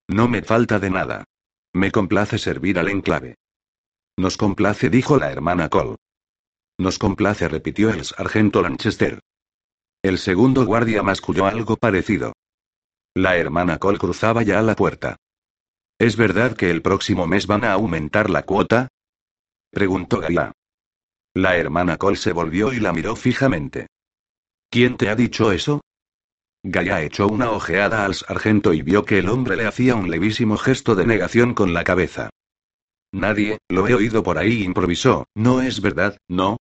[0.08, 1.26] No me falta de nada.
[1.74, 3.36] Me complace servir al enclave.
[4.18, 5.98] Nos complace, dijo la hermana Cole.
[6.80, 9.20] Nos complace, repitió el sargento Lanchester.
[10.04, 12.34] El segundo guardia masculló algo parecido.
[13.16, 15.16] La hermana Cole cruzaba ya la puerta.
[16.00, 18.90] ¿Es verdad que el próximo mes van a aumentar la cuota?
[19.72, 20.52] preguntó Gaia.
[21.34, 23.88] La hermana Cole se volvió y la miró fijamente.
[24.70, 25.82] ¿Quién te ha dicho eso?
[26.62, 30.58] Gaia echó una ojeada al sargento y vio que el hombre le hacía un levísimo
[30.58, 32.30] gesto de negación con la cabeza.
[33.12, 36.58] Nadie, lo he oído por ahí, improvisó, ¿no es verdad, no?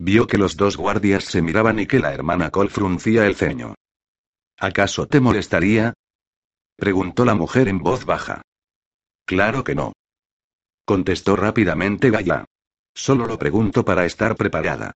[0.00, 3.74] Vio que los dos guardias se miraban y que la hermana Cole fruncía el ceño.
[4.56, 5.94] ¿Acaso te molestaría?
[6.76, 8.42] preguntó la mujer en voz baja.
[9.24, 9.92] Claro que no.
[10.84, 12.44] Contestó rápidamente Gaia.
[12.94, 14.92] Solo lo pregunto para estar preparada.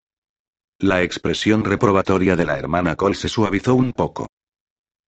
[0.79, 4.29] La expresión reprobatoria de la hermana Cole se suavizó un poco.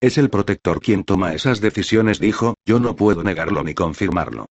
[0.01, 4.47] Es el protector quien toma esas decisiones, dijo, yo no puedo negarlo ni confirmarlo.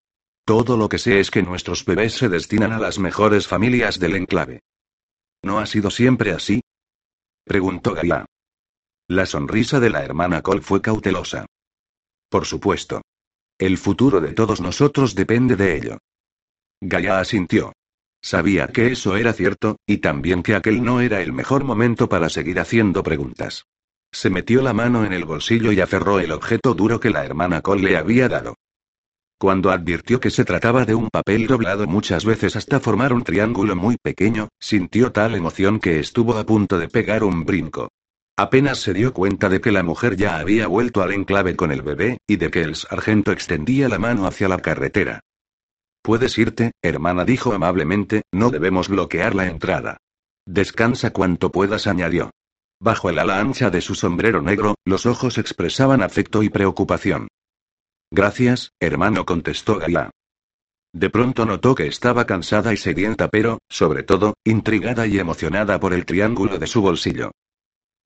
[0.45, 4.15] Todo lo que sé es que nuestros bebés se destinan a las mejores familias del
[4.15, 4.61] enclave.
[5.43, 6.61] ¿No ha sido siempre así?
[7.43, 8.25] preguntó Gaia.
[9.07, 11.45] La sonrisa de la hermana Cole fue cautelosa.
[12.29, 13.01] Por supuesto.
[13.57, 15.97] El futuro de todos nosotros depende de ello.
[16.79, 17.73] Gaia asintió.
[18.21, 22.29] Sabía que eso era cierto, y también que aquel no era el mejor momento para
[22.29, 23.65] seguir haciendo preguntas.
[24.11, 27.61] Se metió la mano en el bolsillo y aferró el objeto duro que la hermana
[27.61, 28.55] Cole le había dado.
[29.41, 33.75] Cuando advirtió que se trataba de un papel doblado muchas veces hasta formar un triángulo
[33.75, 37.89] muy pequeño, sintió tal emoción que estuvo a punto de pegar un brinco.
[38.37, 41.81] Apenas se dio cuenta de que la mujer ya había vuelto al enclave con el
[41.81, 45.21] bebé, y de que el sargento extendía la mano hacia la carretera.
[46.03, 49.97] Puedes irte, hermana, dijo amablemente, no debemos bloquear la entrada.
[50.45, 52.29] Descansa cuanto puedas, añadió.
[52.79, 57.27] Bajo el ala ancha de su sombrero negro, los ojos expresaban afecto y preocupación.
[58.11, 60.11] Gracias, hermano, contestó Gaia.
[60.93, 65.93] De pronto notó que estaba cansada y sedienta, pero, sobre todo, intrigada y emocionada por
[65.93, 67.31] el triángulo de su bolsillo.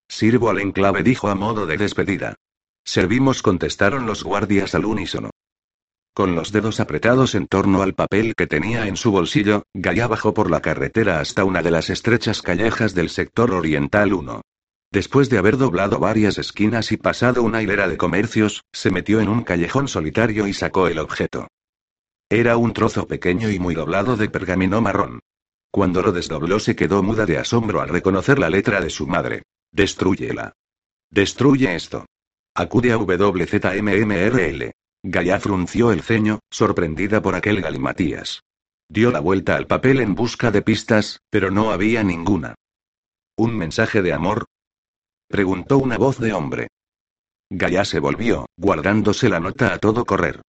[0.07, 2.35] Sirvo al enclave, dijo a modo de despedida.
[2.83, 5.31] Servimos, contestaron los guardias al unísono.
[6.13, 10.35] Con los dedos apretados en torno al papel que tenía en su bolsillo, Gaia bajó
[10.35, 14.41] por la carretera hasta una de las estrechas callejas del sector oriental 1.
[14.95, 19.27] Después de haber doblado varias esquinas y pasado una hilera de comercios, se metió en
[19.27, 21.49] un callejón solitario y sacó el objeto.
[22.29, 25.19] Era un trozo pequeño y muy doblado de pergamino marrón.
[25.69, 29.43] Cuando lo desdobló se quedó muda de asombro al reconocer la letra de su madre.
[29.73, 30.53] Destrúyela.
[31.10, 32.05] Destruye esto.
[32.55, 34.71] Acude a WZMMRL.
[35.03, 38.43] Gaia frunció el ceño, sorprendida por aquel galimatías.
[38.88, 42.55] Dio la vuelta al papel en busca de pistas, pero no había ninguna.
[43.36, 44.45] ¿Un mensaje de amor?
[45.27, 46.67] Preguntó una voz de hombre.
[47.49, 50.41] Gaia se volvió, guardándose la nota a todo correr.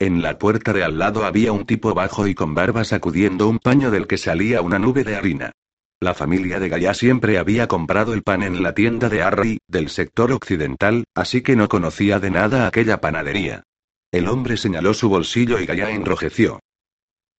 [0.00, 3.58] En la puerta de al lado había un tipo bajo y con barba sacudiendo un
[3.58, 5.52] paño del que salía una nube de harina.
[6.00, 9.88] La familia de Gaia siempre había comprado el pan en la tienda de Harry, del
[9.88, 13.62] sector occidental, así que no conocía de nada aquella panadería.
[14.12, 16.60] El hombre señaló su bolsillo y Gaia enrojeció.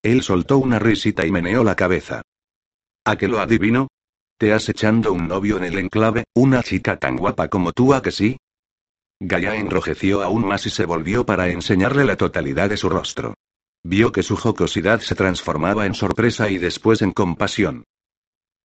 [0.02, 2.22] Él soltó una risita y meneó la cabeza.
[3.06, 3.88] ¿A qué lo adivino?
[4.38, 8.02] ¿Te has echando un novio en el enclave, una chica tan guapa como tú a
[8.02, 8.36] que sí?
[9.18, 13.36] Gaia enrojeció aún más y se volvió para enseñarle la totalidad de su rostro.
[13.82, 17.86] Vio que su jocosidad se transformaba en sorpresa y después en compasión.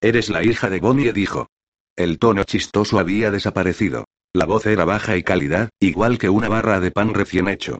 [0.00, 1.46] Eres la hija de Bonnie, dijo.
[1.94, 4.06] El tono chistoso había desaparecido.
[4.32, 7.78] La voz era baja y cálida, igual que una barra de pan recién hecho.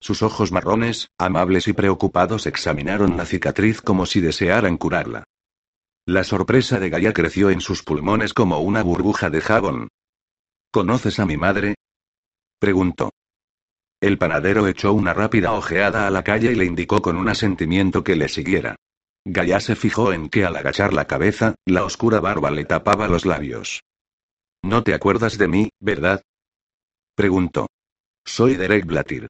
[0.00, 5.24] Sus ojos marrones, amables y preocupados, examinaron la cicatriz como si desearan curarla.
[6.06, 9.88] La sorpresa de Gaia creció en sus pulmones como una burbuja de jabón.
[10.72, 11.76] ¿Conoces a mi madre?
[12.58, 13.12] preguntó.
[14.00, 18.02] El panadero echó una rápida ojeada a la calle y le indicó con un asentimiento
[18.02, 18.74] que le siguiera.
[19.24, 23.24] Gaia se fijó en que al agachar la cabeza, la oscura barba le tapaba los
[23.24, 23.84] labios.
[24.60, 26.20] ¿No te acuerdas de mí, verdad?
[27.14, 27.68] preguntó.
[28.24, 29.28] Soy Derek Blatir.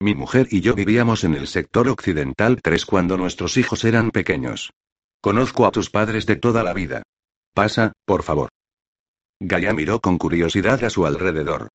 [0.00, 4.70] Mi mujer y yo vivíamos en el sector occidental 3 cuando nuestros hijos eran pequeños.
[5.22, 7.04] Conozco a tus padres de toda la vida.
[7.54, 8.48] Pasa, por favor.
[9.40, 11.68] Gaia miró con curiosidad a su alrededor.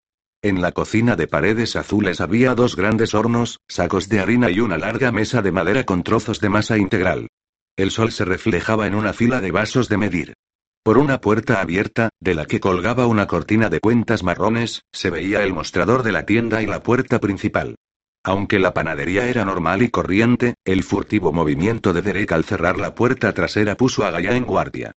[0.43, 4.77] En la cocina de paredes azules había dos grandes hornos, sacos de harina y una
[4.77, 7.29] larga mesa de madera con trozos de masa integral.
[7.77, 10.33] El sol se reflejaba en una fila de vasos de medir.
[10.83, 15.43] Por una puerta abierta, de la que colgaba una cortina de cuentas marrones, se veía
[15.43, 17.75] el mostrador de la tienda y la puerta principal.
[18.27, 22.93] Aunque la panadería era normal y corriente, el furtivo movimiento de Derek al cerrar la
[22.93, 24.91] puerta trasera puso a Gaia en guardia.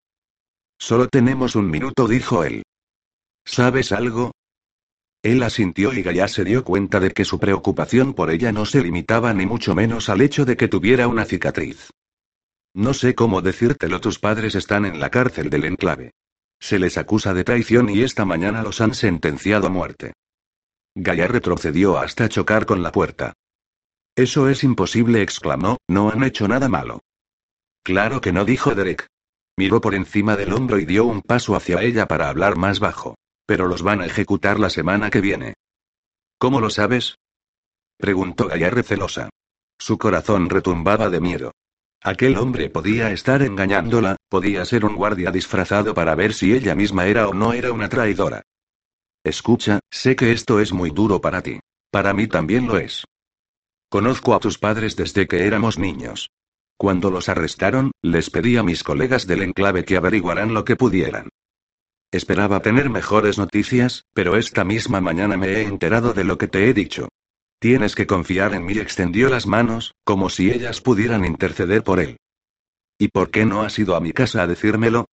[0.77, 2.63] Solo tenemos un minuto, dijo él.
[3.45, 4.33] ¿Sabes algo?
[5.23, 8.83] Él asintió y Gaia se dio cuenta de que su preocupación por ella no se
[8.83, 11.89] limitaba ni mucho menos al hecho de que tuviera una cicatriz.
[12.73, 16.11] No sé cómo decírtelo, tus padres están en la cárcel del enclave.
[16.59, 20.11] Se les acusa de traición y esta mañana los han sentenciado a muerte.
[20.95, 23.33] Gaia retrocedió hasta chocar con la puerta.
[24.15, 26.99] Eso es imposible, exclamó, no han hecho nada malo.
[27.83, 29.07] Claro que no, dijo Derek.
[29.57, 33.15] Miró por encima del hombro y dio un paso hacia ella para hablar más bajo.
[33.45, 35.53] Pero los van a ejecutar la semana que viene.
[36.37, 37.15] ¿Cómo lo sabes?
[37.97, 39.29] preguntó Gaia recelosa.
[39.77, 41.51] Su corazón retumbaba de miedo.
[42.03, 47.05] Aquel hombre podía estar engañándola, podía ser un guardia disfrazado para ver si ella misma
[47.05, 48.41] era o no era una traidora.
[49.23, 51.59] Escucha, sé que esto es muy duro para ti.
[51.91, 53.05] Para mí también lo es.
[53.89, 56.31] Conozco a tus padres desde que éramos niños.
[56.77, 61.29] Cuando los arrestaron, les pedí a mis colegas del enclave que averiguaran lo que pudieran.
[62.11, 66.67] Esperaba tener mejores noticias, pero esta misma mañana me he enterado de lo que te
[66.67, 67.09] he dicho.
[67.59, 68.73] Tienes que confiar en mí.
[68.79, 72.17] Extendió las manos, como si ellas pudieran interceder por él.
[72.97, 75.05] ¿Y por qué no has ido a mi casa a decírmelo?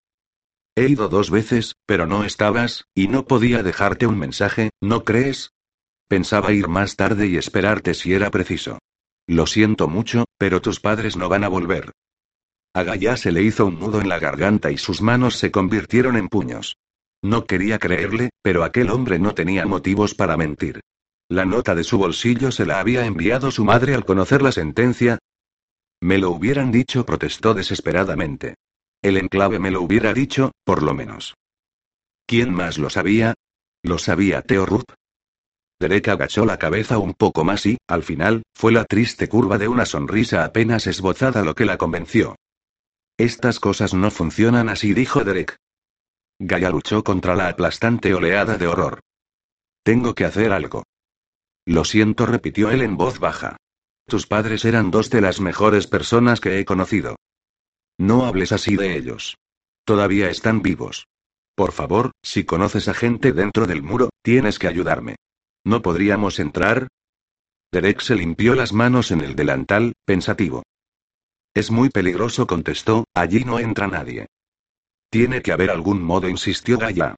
[0.75, 5.51] He ido dos veces, pero no estabas, y no podía dejarte un mensaje, ¿no crees?
[6.07, 8.79] Pensaba ir más tarde y esperarte si era preciso.
[9.27, 11.91] Lo siento mucho, pero tus padres no van a volver.
[12.73, 16.17] A Gaia se le hizo un nudo en la garganta y sus manos se convirtieron
[16.17, 16.77] en puños.
[17.21, 20.79] No quería creerle, pero aquel hombre no tenía motivos para mentir.
[21.29, 25.19] La nota de su bolsillo se la había enviado su madre al conocer la sentencia.
[26.01, 28.55] Me lo hubieran dicho, protestó desesperadamente.
[29.01, 31.35] El enclave me lo hubiera dicho, por lo menos.
[32.25, 33.33] ¿Quién más lo sabía?
[33.81, 34.91] ¿Lo sabía Theo Rupp?
[35.79, 39.69] Derek agachó la cabeza un poco más y, al final, fue la triste curva de
[39.69, 42.35] una sonrisa apenas esbozada lo que la convenció.
[43.17, 45.55] Estas cosas no funcionan así, dijo Derek.
[46.37, 48.99] Gaia luchó contra la aplastante oleada de horror.
[49.83, 50.83] Tengo que hacer algo.
[51.65, 53.55] Lo siento, repitió él en voz baja.
[54.05, 57.15] Tus padres eran dos de las mejores personas que he conocido.
[57.99, 59.37] No hables así de ellos.
[59.83, 61.05] Todavía están vivos.
[61.53, 65.17] Por favor, si conoces a gente dentro del muro, tienes que ayudarme.
[65.65, 66.87] ¿No podríamos entrar?
[67.73, 70.63] Derek se limpió las manos en el delantal, pensativo.
[71.53, 74.27] Es muy peligroso, contestó, allí no entra nadie.
[75.11, 77.15] Tiene que haber algún modo, insistió Gaia.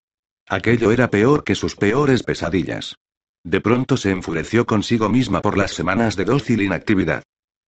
[0.47, 2.95] Aquello era peor que sus peores pesadillas.
[3.43, 7.21] De pronto se enfureció consigo misma por las semanas de dócil inactividad.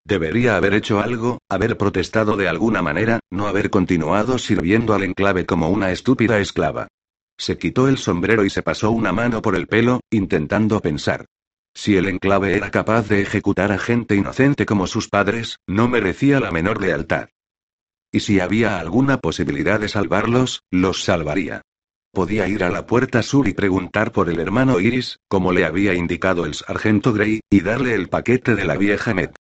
[0.05, 5.45] Debería haber hecho algo, haber protestado de alguna manera, no haber continuado sirviendo al enclave
[5.45, 6.87] como una estúpida esclava.
[7.37, 11.25] Se quitó el sombrero y se pasó una mano por el pelo, intentando pensar.
[11.73, 16.39] Si el enclave era capaz de ejecutar a gente inocente como sus padres, no merecía
[16.39, 17.29] la menor lealtad.
[18.11, 21.61] Y si había alguna posibilidad de salvarlos, los salvaría.
[22.11, 25.95] Podía ir a la puerta sur y preguntar por el hermano Iris, como le había
[25.95, 29.33] indicado el sargento Gray, y darle el paquete de la vieja Met.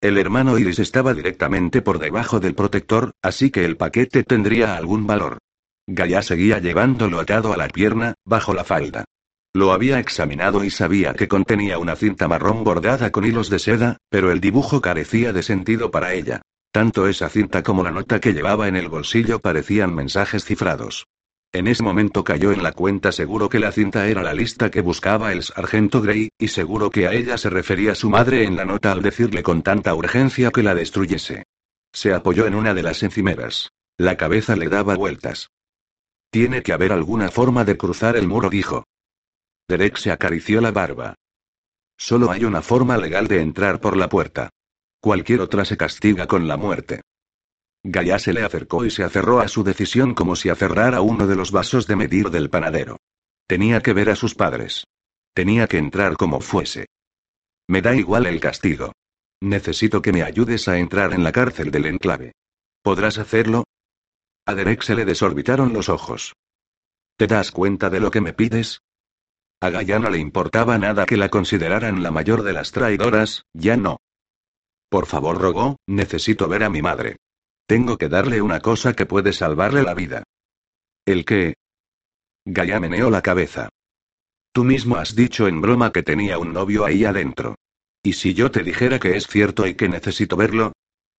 [0.00, 5.06] El hermano Iris estaba directamente por debajo del protector, así que el paquete tendría algún
[5.06, 5.38] valor.
[5.86, 9.04] Gaia seguía llevándolo atado a la pierna, bajo la falda.
[9.52, 13.98] Lo había examinado y sabía que contenía una cinta marrón bordada con hilos de seda,
[14.08, 16.40] pero el dibujo carecía de sentido para ella.
[16.72, 21.08] Tanto esa cinta como la nota que llevaba en el bolsillo parecían mensajes cifrados.
[21.52, 24.82] En ese momento cayó en la cuenta seguro que la cinta era la lista que
[24.82, 28.64] buscaba el sargento Gray, y seguro que a ella se refería su madre en la
[28.64, 31.44] nota al decirle con tanta urgencia que la destruyese.
[31.92, 33.72] Se apoyó en una de las encimeras.
[33.98, 35.50] La cabeza le daba vueltas.
[36.30, 38.84] Tiene que haber alguna forma de cruzar el muro, dijo.
[39.68, 41.16] Derek se acarició la barba.
[41.98, 44.50] Solo hay una forma legal de entrar por la puerta.
[45.00, 47.00] Cualquier otra se castiga con la muerte.
[47.82, 51.36] Gaia se le acercó y se aferró a su decisión como si aferrara uno de
[51.36, 52.98] los vasos de medir del panadero.
[53.46, 54.84] Tenía que ver a sus padres.
[55.34, 56.86] Tenía que entrar como fuese.
[57.68, 58.92] Me da igual el castigo.
[59.40, 62.32] Necesito que me ayudes a entrar en la cárcel del enclave.
[62.82, 63.64] ¿Podrás hacerlo?
[64.44, 66.34] A Derek se le desorbitaron los ojos.
[67.16, 68.80] ¿Te das cuenta de lo que me pides?
[69.60, 73.76] A Gaia no le importaba nada que la consideraran la mayor de las traidoras, ya
[73.76, 73.98] no.
[74.88, 77.16] Por favor, rogó, necesito ver a mi madre.
[77.70, 80.24] Tengo que darle una cosa que puede salvarle la vida.
[81.06, 81.54] ¿El qué?
[82.44, 83.68] Gaia meneó la cabeza.
[84.52, 87.54] Tú mismo has dicho en broma que tenía un novio ahí adentro.
[88.02, 90.72] ¿Y si yo te dijera que es cierto y que necesito verlo?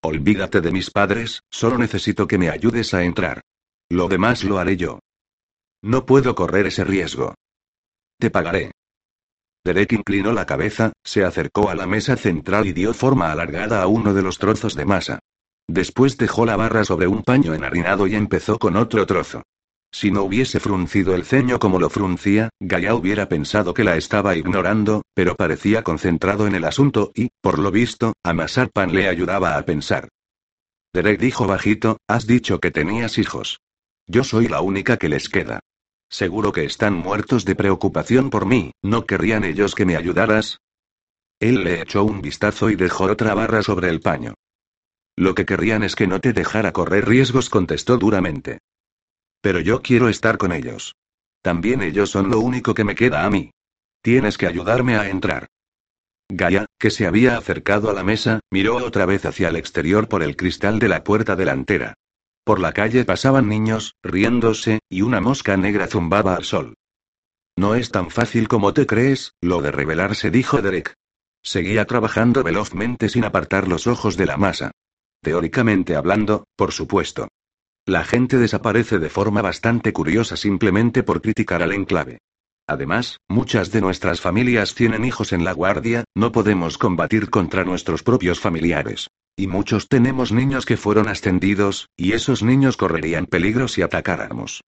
[0.03, 3.39] Olvídate de mis padres, solo necesito que me ayudes a entrar.
[3.89, 4.99] Lo demás lo haré yo.
[5.81, 7.33] No puedo correr ese riesgo.
[8.19, 8.71] Te pagaré.
[9.63, 13.87] Derek inclinó la cabeza, se acercó a la mesa central y dio forma alargada a
[13.87, 15.20] uno de los trozos de masa.
[15.67, 19.43] Después dejó la barra sobre un paño enharinado y empezó con otro trozo.
[19.93, 24.35] Si no hubiese fruncido el ceño como lo fruncía, Gaia hubiera pensado que la estaba
[24.35, 29.57] ignorando, pero parecía concentrado en el asunto y, por lo visto, amasar pan le ayudaba
[29.57, 30.07] a pensar.
[30.93, 33.59] Derek dijo bajito, has dicho que tenías hijos.
[34.07, 35.59] Yo soy la única que les queda.
[36.09, 40.59] Seguro que están muertos de preocupación por mí, ¿no querrían ellos que me ayudaras?
[41.39, 44.35] Él le echó un vistazo y dejó otra barra sobre el paño.
[45.15, 48.59] Lo que querrían es que no te dejara correr riesgos, contestó duramente.
[49.41, 50.95] Pero yo quiero estar con ellos.
[51.41, 53.51] También ellos son lo único que me queda a mí.
[54.01, 55.47] Tienes que ayudarme a entrar.
[56.29, 60.23] Gaia, que se había acercado a la mesa, miró otra vez hacia el exterior por
[60.23, 61.95] el cristal de la puerta delantera.
[62.43, 66.75] Por la calle pasaban niños, riéndose, y una mosca negra zumbaba al sol.
[67.57, 70.95] No es tan fácil como te crees, lo de rebelarse, dijo Derek.
[71.43, 74.71] Seguía trabajando velozmente sin apartar los ojos de la masa.
[75.21, 77.27] Teóricamente hablando, por supuesto.
[77.85, 82.19] La gente desaparece de forma bastante curiosa simplemente por criticar al enclave.
[82.67, 88.03] Además, muchas de nuestras familias tienen hijos en la guardia, no podemos combatir contra nuestros
[88.03, 89.07] propios familiares.
[89.35, 94.61] Y muchos tenemos niños que fueron ascendidos, y esos niños correrían peligro si atacáramos.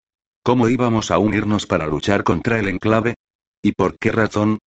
[0.43, 3.16] ¿Cómo íbamos a unirnos para luchar contra el enclave?
[3.62, 4.60] ¿Y por qué razón?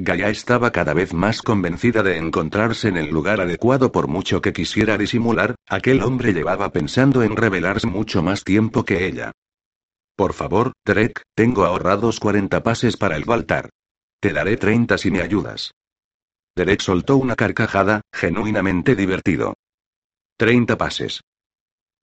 [0.00, 4.52] Gaia estaba cada vez más convencida de encontrarse en el lugar adecuado por mucho que
[4.52, 9.32] quisiera disimular, aquel hombre llevaba pensando en rebelarse mucho más tiempo que ella.
[10.14, 13.70] Por favor, Drek, tengo ahorrados 40 pases para el Baltar.
[14.20, 15.72] Te daré 30 si me ayudas.
[16.54, 19.54] Derek soltó una carcajada, genuinamente divertido.
[20.36, 21.22] 30 pases.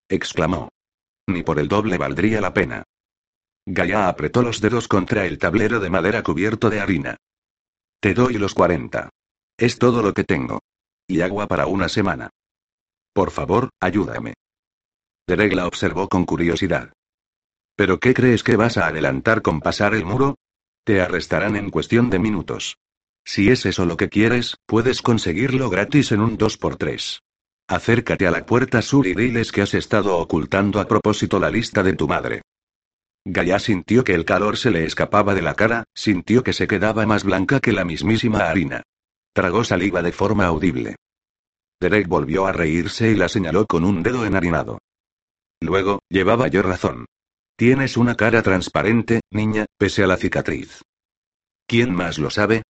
[0.09, 0.67] exclamó.
[1.27, 2.83] Ni por el doble valdría la pena.
[3.65, 7.15] Gaia apretó los dedos contra el tablero de madera cubierto de harina.
[7.99, 9.09] Te doy los 40.
[9.57, 10.59] Es todo lo que tengo.
[11.07, 12.29] Y agua para una semana.
[13.13, 14.33] Por favor, ayúdame.
[15.27, 16.91] Derek la observó con curiosidad.
[17.75, 20.35] ¿Pero qué crees que vas a adelantar con pasar el muro?
[20.83, 22.77] Te arrestarán en cuestión de minutos.
[23.25, 27.21] Si es eso lo que quieres, puedes conseguirlo gratis en un 2x3.
[27.67, 31.81] Acércate a la puerta sur y diles que has estado ocultando a propósito la lista
[31.81, 32.43] de tu madre.
[33.25, 37.07] Gaia sintió que el calor se le escapaba de la cara, sintió que se quedaba
[37.07, 38.83] más blanca que la mismísima harina.
[39.33, 40.95] Tragó saliva de forma audible.
[41.81, 44.77] Derek volvió a reírse y la señaló con un dedo enharinado.
[45.59, 47.05] Luego, llevaba yo razón.
[47.57, 50.83] Tienes una cara transparente, niña, pese a la cicatriz.
[51.65, 52.61] ¿Quién más lo sabe?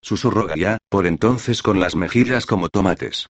[0.00, 3.26] Susurró Gaia, por entonces con las mejillas como tomates.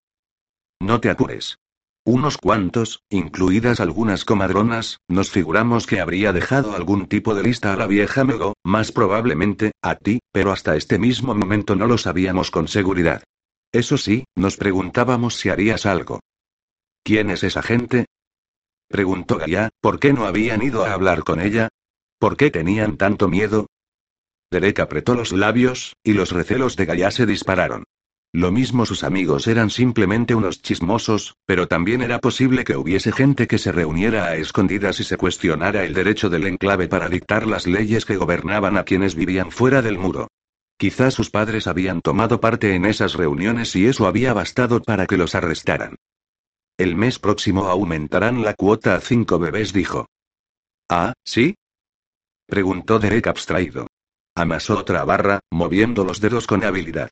[0.80, 1.57] No te apures.
[2.05, 7.76] Unos cuantos, incluidas algunas comadronas, nos figuramos que habría dejado algún tipo de lista a
[7.76, 12.50] la vieja Mego, más probablemente, a ti, pero hasta este mismo momento no lo sabíamos
[12.50, 13.22] con seguridad.
[13.70, 16.18] Eso sí, nos preguntábamos si harías algo.
[17.05, 18.07] ¿Quién es esa gente?
[18.88, 21.68] Preguntó Gaia, ¿por qué no habían ido a hablar con ella?
[22.18, 23.66] ¿Por qué tenían tanto miedo?
[24.50, 27.84] Derek apretó los labios, y los recelos de Gaia se dispararon.
[28.35, 33.47] Lo mismo sus amigos eran simplemente unos chismosos, pero también era posible que hubiese gente
[33.47, 37.66] que se reuniera a escondidas y se cuestionara el derecho del enclave para dictar las
[37.66, 40.28] leyes que gobernaban a quienes vivían fuera del muro.
[40.78, 45.18] Quizás sus padres habían tomado parte en esas reuniones y eso había bastado para que
[45.18, 45.97] los arrestaran.
[46.78, 50.07] El mes próximo aumentarán la cuota a cinco bebés, dijo.
[50.89, 51.55] ¿Ah, sí?
[52.47, 53.89] preguntó Derek abstraído.
[54.35, 57.11] Amasó otra barra, moviendo los dedos con habilidad.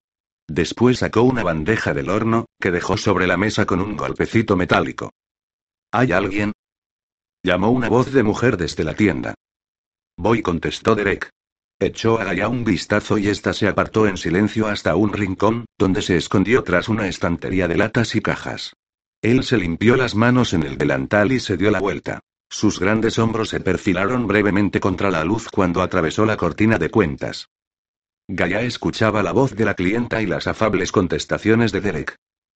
[0.52, 5.12] Después sacó una bandeja del horno, que dejó sobre la mesa con un golpecito metálico.
[5.92, 6.50] ¿Hay alguien?
[7.44, 9.34] Llamó una voz de mujer desde la tienda.
[10.16, 11.30] Voy, contestó Derek.
[11.78, 16.02] Echó a Gaia un vistazo y ésta se apartó en silencio hasta un rincón, donde
[16.02, 18.72] se escondió tras una estantería de latas y cajas.
[19.22, 22.18] Él se limpió las manos en el delantal y se dio la vuelta.
[22.50, 27.46] Sus grandes hombros se perfilaron brevemente contra la luz cuando atravesó la cortina de cuentas.
[28.32, 32.14] Gaia escuchaba la voz de la clienta y las afables contestaciones de Derek.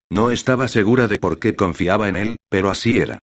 [0.09, 3.19] No estaba segura de por qué confiaba en él, pero así era.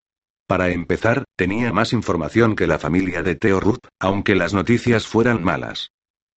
[0.47, 5.41] Para empezar, tenía más información que la familia de Theo Ruth, aunque las noticias fueran
[5.41, 5.91] malas.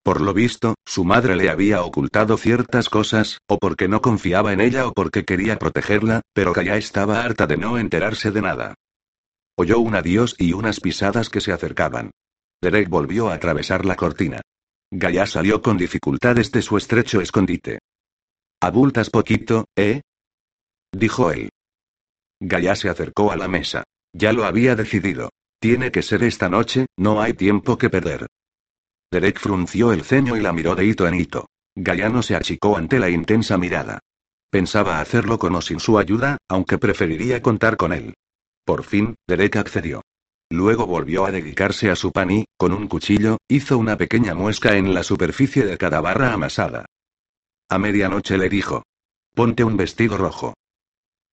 [0.05, 4.61] Por lo visto, su madre le había ocultado ciertas cosas, o porque no confiaba en
[4.61, 8.75] ella o porque quería protegerla, pero Gaia estaba harta de no enterarse de nada.
[9.57, 12.13] Oyó un adiós y unas pisadas que se acercaban.
[12.63, 14.43] Derek volvió a atravesar la cortina.
[14.97, 17.81] Gaia salió con dificultades de su estrecho escondite.
[18.61, 20.03] Abultas poquito, ¿eh?
[20.93, 21.49] dijo él.
[22.41, 23.83] Gaia se acercó a la mesa.
[24.13, 25.31] Ya lo había decidido.
[25.59, 28.29] Tiene que ser esta noche, no hay tiempo que perder.
[29.11, 31.49] Derek frunció el ceño y la miró de hito en hito.
[31.75, 33.99] Gaia no se achicó ante la intensa mirada.
[34.49, 38.15] Pensaba hacerlo con o sin su ayuda, aunque preferiría contar con él.
[38.65, 40.03] Por fin, Derek accedió.
[40.55, 44.77] Luego volvió a dedicarse a su pan y, con un cuchillo, hizo una pequeña muesca
[44.77, 46.87] en la superficie de cada barra amasada.
[47.69, 48.85] A medianoche le dijo.
[49.35, 50.55] Ponte un vestido rojo.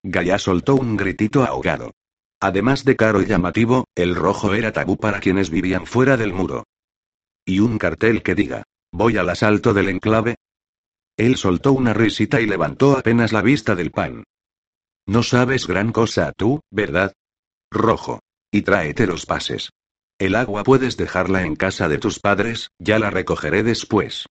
[0.01, 1.91] Gaia soltó un gritito ahogado.
[2.39, 6.63] Además de caro y llamativo, el rojo era tabú para quienes vivían fuera del muro.
[7.45, 10.33] Y un cartel que diga, voy al asalto del enclave.
[11.15, 14.23] Él soltó una risita y levantó apenas la vista del pan.
[15.05, 17.13] No sabes gran cosa tú, ¿verdad?
[17.69, 18.19] Rojo.
[18.51, 19.69] Y tráete los pases.
[20.19, 24.27] El agua puedes dejarla en casa de tus padres, ya la recogeré después.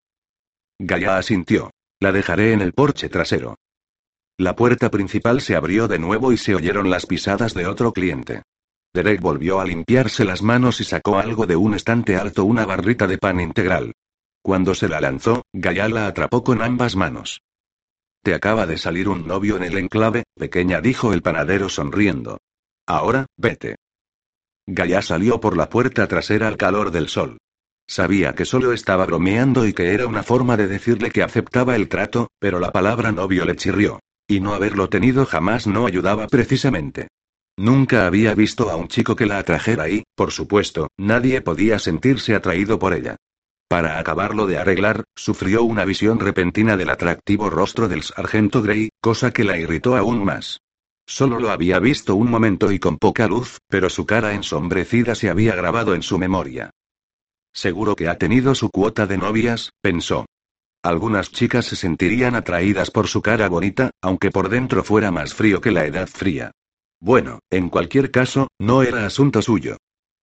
[0.78, 1.70] Gaia asintió.
[2.02, 3.56] La dejaré en el porche trasero.
[4.38, 8.42] La puerta principal se abrió de nuevo y se oyeron las pisadas de otro cliente.
[8.94, 13.06] Derek volvió a limpiarse las manos y sacó algo de un estante alto, una barrita
[13.06, 13.92] de pan integral.
[14.42, 17.42] Cuando se la lanzó, Gaia la atrapó con ambas manos.
[18.22, 22.38] Te acaba de salir un novio en el enclave, pequeña, dijo el panadero sonriendo.
[22.86, 23.76] Ahora, vete.
[24.72, 27.38] Gaia salió por la puerta trasera al calor del sol.
[27.88, 31.88] Sabía que solo estaba bromeando y que era una forma de decirle que aceptaba el
[31.88, 33.98] trato, pero la palabra novio le chirrió.
[34.28, 37.08] Y no haberlo tenido jamás no ayudaba precisamente.
[37.58, 42.36] Nunca había visto a un chico que la atrajera y, por supuesto, nadie podía sentirse
[42.36, 43.16] atraído por ella.
[43.68, 49.32] Para acabarlo de arreglar, sufrió una visión repentina del atractivo rostro del sargento Grey, cosa
[49.32, 50.60] que la irritó aún más.
[51.10, 55.28] Solo lo había visto un momento y con poca luz, pero su cara ensombrecida se
[55.28, 56.70] había grabado en su memoria.
[57.52, 60.26] Seguro que ha tenido su cuota de novias, pensó.
[60.84, 65.60] Algunas chicas se sentirían atraídas por su cara bonita, aunque por dentro fuera más frío
[65.60, 66.52] que la edad fría.
[67.00, 69.78] Bueno, en cualquier caso, no era asunto suyo.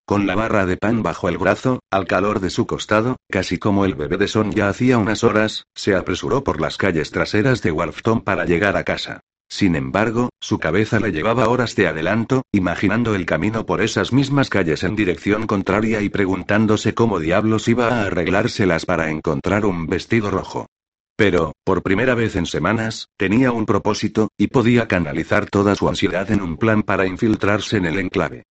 [0.05, 3.83] Con la barra de pan bajo el brazo, al calor de su costado, casi como
[3.83, 7.71] el bebé de Son ya hacía unas horas, se apresuró por las calles traseras de
[7.71, 9.19] Wolfton para llegar a casa.
[9.49, 14.49] Sin embargo, su cabeza le llevaba horas de adelanto, imaginando el camino por esas mismas
[14.49, 20.29] calles en dirección contraria y preguntándose cómo diablos iba a arreglárselas para encontrar un vestido
[20.29, 20.67] rojo.
[21.15, 26.29] Pero, por primera vez en semanas, tenía un propósito, y podía canalizar toda su ansiedad
[26.29, 28.43] en un plan para infiltrarse en el enclave.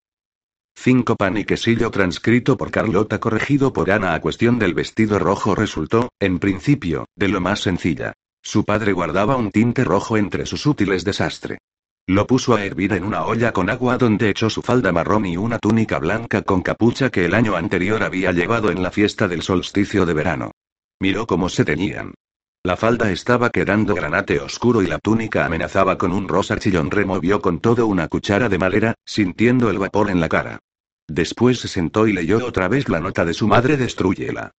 [0.78, 6.10] 5 pan y transcrito por Carlota corregido por Ana a cuestión del vestido rojo resultó,
[6.20, 8.12] en principio, de lo más sencilla.
[8.46, 11.58] Su padre guardaba un tinte rojo entre sus útiles desastre.
[12.06, 15.36] Lo puso a hervir en una olla con agua donde echó su falda marrón y
[15.36, 19.42] una túnica blanca con capucha que el año anterior había llevado en la fiesta del
[19.42, 20.52] solsticio de verano.
[21.00, 22.14] Miró cómo se teñían.
[22.62, 26.92] La falda estaba quedando granate oscuro y la túnica amenazaba con un rosa chillón.
[26.92, 30.60] Removió con todo una cuchara de madera, sintiendo el vapor en la cara.
[31.08, 34.52] Después se sentó y leyó otra vez la nota de su madre: Destrúyela.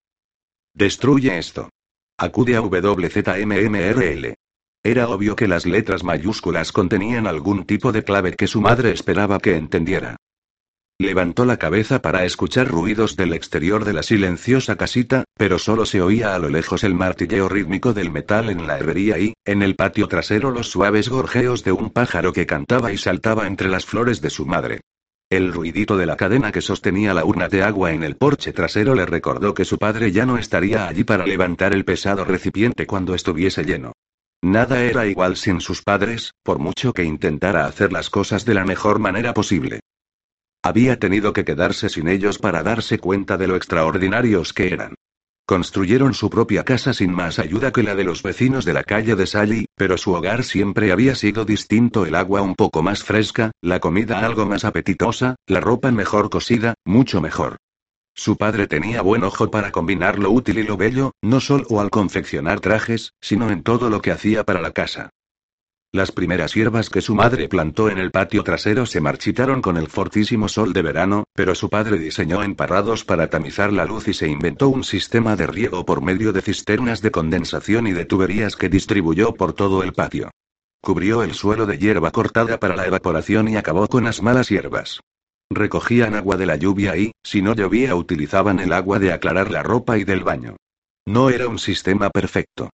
[0.74, 1.70] Destruye esto.
[2.18, 4.36] Acude a WZMMRL.
[4.82, 9.38] Era obvio que las letras mayúsculas contenían algún tipo de clave que su madre esperaba
[9.38, 10.16] que entendiera.
[10.98, 16.00] Levantó la cabeza para escuchar ruidos del exterior de la silenciosa casita, pero solo se
[16.00, 19.76] oía a lo lejos el martilleo rítmico del metal en la herrería y, en el
[19.76, 24.22] patio trasero, los suaves gorjeos de un pájaro que cantaba y saltaba entre las flores
[24.22, 24.80] de su madre.
[25.28, 28.94] El ruidito de la cadena que sostenía la urna de agua en el porche trasero
[28.94, 33.12] le recordó que su padre ya no estaría allí para levantar el pesado recipiente cuando
[33.12, 33.92] estuviese lleno.
[34.42, 38.64] Nada era igual sin sus padres, por mucho que intentara hacer las cosas de la
[38.64, 39.80] mejor manera posible.
[40.62, 44.94] Había tenido que quedarse sin ellos para darse cuenta de lo extraordinarios que eran.
[45.48, 49.14] Construyeron su propia casa sin más ayuda que la de los vecinos de la calle
[49.14, 53.52] de Sally, pero su hogar siempre había sido distinto, el agua un poco más fresca,
[53.60, 57.58] la comida algo más apetitosa, la ropa mejor cosida, mucho mejor.
[58.12, 61.90] Su padre tenía buen ojo para combinar lo útil y lo bello, no solo al
[61.90, 65.10] confeccionar trajes, sino en todo lo que hacía para la casa.
[65.96, 69.86] Las primeras hierbas que su madre plantó en el patio trasero se marchitaron con el
[69.86, 74.28] fortísimo sol de verano, pero su padre diseñó emparrados para tamizar la luz y se
[74.28, 78.68] inventó un sistema de riego por medio de cisternas de condensación y de tuberías que
[78.68, 80.30] distribuyó por todo el patio.
[80.82, 85.00] Cubrió el suelo de hierba cortada para la evaporación y acabó con las malas hierbas.
[85.48, 89.62] Recogían agua de la lluvia y, si no llovía, utilizaban el agua de aclarar la
[89.62, 90.56] ropa y del baño.
[91.06, 92.68] No era un sistema perfecto.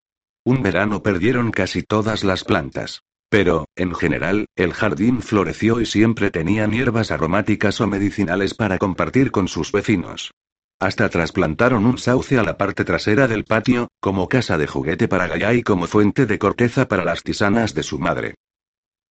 [0.45, 3.03] Un verano perdieron casi todas las plantas.
[3.33, 9.31] Pero, en general, el jardín floreció y siempre tenían hierbas aromáticas o medicinales para compartir
[9.31, 10.33] con sus vecinos.
[10.79, 15.29] Hasta trasplantaron un sauce a la parte trasera del patio, como casa de juguete para
[15.29, 18.35] Gaia y como fuente de corteza para las tisanas de su madre.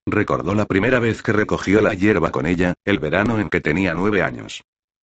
[0.06, 3.96] Recordó la primera vez que recogió la hierba con ella, el verano en que tenía
[3.96, 4.62] nueve años.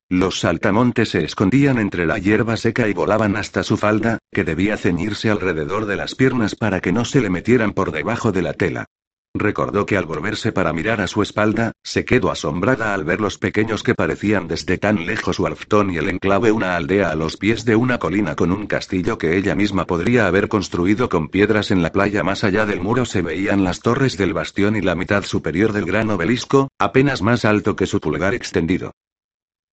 [0.09, 4.77] Los saltamontes se escondían entre la hierba seca y volaban hasta su falda, que debía
[4.77, 8.53] ceñirse alrededor de las piernas para que no se le metieran por debajo de la
[8.53, 8.87] tela.
[9.35, 13.39] Recordó que al volverse para mirar a su espalda, se quedó asombrada al ver los
[13.39, 17.65] pequeños que parecían desde tan lejos Walfton y el enclave una aldea a los pies
[17.65, 21.83] de una colina con un castillo que ella misma podría haber construido con piedras en
[21.83, 25.23] la playa más allá del muro se veían las torres del bastión y la mitad
[25.25, 28.93] superior del gran obelisco, apenas más alto que su pulgar extendido.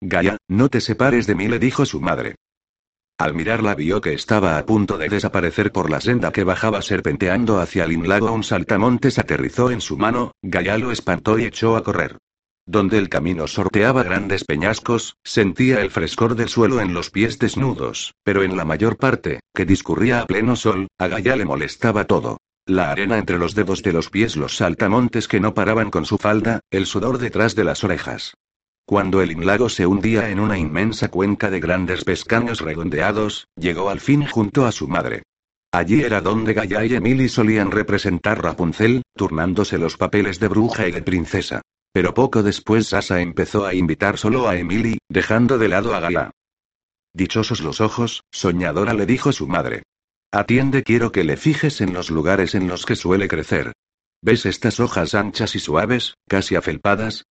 [0.01, 2.35] Gaia, no te separes de mí, le dijo su madre.
[3.17, 7.61] Al mirarla vio que estaba a punto de desaparecer por la senda que bajaba serpenteando
[7.61, 8.29] hacia el lago.
[8.33, 12.17] Un saltamontes aterrizó en su mano, Gaia lo espantó y echó a correr.
[12.67, 18.13] Donde el camino sorteaba grandes peñascos, sentía el frescor del suelo en los pies desnudos,
[18.23, 22.37] pero en la mayor parte, que discurría a pleno sol, a Gaia le molestaba todo.
[22.65, 26.17] La arena entre los dedos de los pies, los saltamontes que no paraban con su
[26.17, 28.33] falda, el sudor detrás de las orejas.
[28.87, 33.99] Cuando el lago se hundía en una inmensa cuenca de grandes pescaños redondeados, llegó al
[33.99, 35.23] fin junto a su madre.
[35.71, 40.91] Allí era donde Gaia y Emily solían representar Rapunzel, turnándose los papeles de bruja y
[40.91, 41.61] de princesa.
[41.91, 46.31] Pero poco después Sasa empezó a invitar solo a Emily, dejando de lado a Gaia.
[47.13, 49.83] Dichosos los ojos, soñadora le dijo su madre.
[50.31, 53.71] Atiende, quiero que le fijes en los lugares en los que suele crecer.
[54.21, 57.25] ¿Ves estas hojas anchas y suaves, casi afelpadas?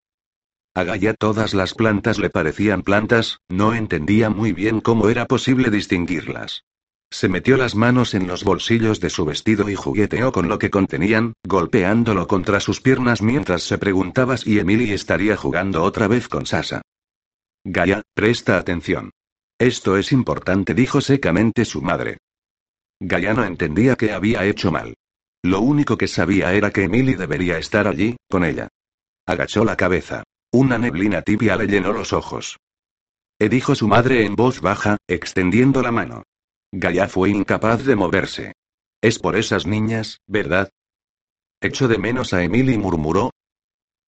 [0.76, 5.70] A Gaia todas las plantas le parecían plantas, no entendía muy bien cómo era posible
[5.70, 6.64] distinguirlas.
[7.12, 10.70] Se metió las manos en los bolsillos de su vestido y jugueteó con lo que
[10.70, 16.44] contenían, golpeándolo contra sus piernas mientras se preguntaba si Emily estaría jugando otra vez con
[16.44, 16.82] Sasa.
[17.62, 19.12] Gaia, presta atención.
[19.60, 22.18] Esto es importante, dijo secamente su madre.
[22.98, 24.94] Gaia no entendía qué había hecho mal.
[25.44, 28.66] Lo único que sabía era que Emily debería estar allí, con ella.
[29.24, 30.24] Agachó la cabeza.
[30.54, 32.60] Una neblina tibia le llenó los ojos.
[33.40, 36.22] E dijo su madre en voz baja, extendiendo la mano.
[36.70, 38.52] Gaia fue incapaz de moverse.
[39.02, 40.70] Es por esas niñas, ¿verdad?
[41.60, 43.32] Echo de menos a Emily murmuró.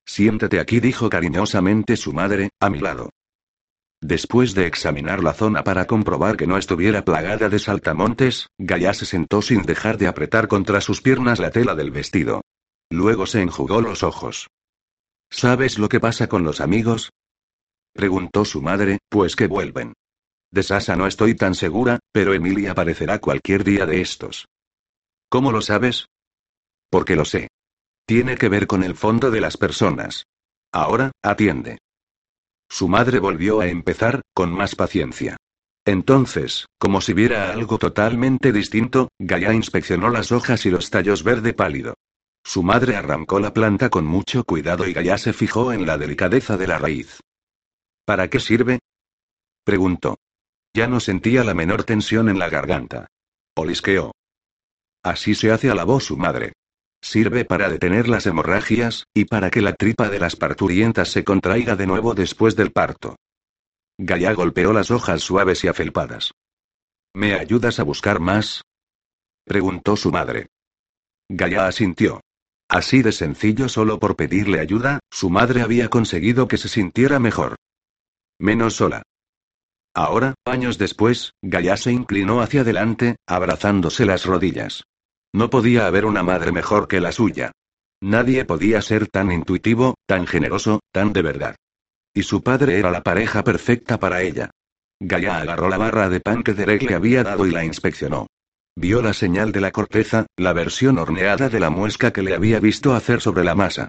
[0.07, 3.11] Siéntate aquí, dijo cariñosamente su madre, a mi lado.
[4.01, 9.05] Después de examinar la zona para comprobar que no estuviera plagada de saltamontes, Gaia se
[9.05, 12.43] sentó sin dejar de apretar contra sus piernas la tela del vestido.
[12.89, 14.47] Luego se enjugó los ojos.
[15.31, 17.11] ¿Sabes lo que pasa con los amigos?
[17.93, 19.95] Preguntó su madre, pues que vuelven.
[20.51, 24.47] De Sasa no estoy tan segura, pero Emilia aparecerá cualquier día de estos.
[25.29, 26.07] ¿Cómo lo sabes?
[26.91, 27.49] Porque lo sé.
[28.07, 30.25] Tiene que ver con el fondo de las personas.
[30.73, 31.79] Ahora, atiende.
[32.69, 35.37] Su madre volvió a empezar, con más paciencia.
[35.85, 41.55] Entonces, como si viera algo totalmente distinto, Gaia inspeccionó las hojas y los tallos verde
[41.55, 41.95] pálido.
[42.47, 46.57] Su madre arrancó la planta con mucho cuidado y Gaia se fijó en la delicadeza
[46.57, 47.19] de la raíz.
[48.05, 48.79] ¿Para qué sirve?
[49.65, 50.17] preguntó.
[50.73, 53.09] Ya no sentía la menor tensión en la garganta.
[53.57, 54.13] Olisqueó.
[55.03, 56.53] Así se hace, alabó su madre.
[57.03, 61.75] Sirve para detener las hemorragias, y para que la tripa de las parturientas se contraiga
[61.75, 63.17] de nuevo después del parto.
[63.99, 66.31] Gaia golpeó las hojas suaves y afelpadas.
[67.13, 68.63] ¿Me ayudas a buscar más?
[69.45, 70.47] preguntó su madre.
[71.29, 72.21] Gaia asintió.
[72.69, 77.57] Así de sencillo solo por pedirle ayuda, su madre había conseguido que se sintiera mejor.
[78.39, 79.03] Menos sola.
[79.95, 84.83] Ahora, años después, Gaia se inclinó hacia adelante, abrazándose las rodillas.
[85.33, 87.53] No podía haber una madre mejor que la suya.
[88.03, 91.57] Nadie podía ser tan intuitivo, tan generoso, tan de verdad.
[92.15, 94.51] Y su padre era la pareja perfecta para ella.
[95.01, 98.27] Gaia agarró la barra de pan que Derek le había dado y la inspeccionó.
[98.79, 102.61] Vio la señal de la corteza, la versión horneada de la muesca que le había
[102.61, 103.89] visto hacer sobre la masa.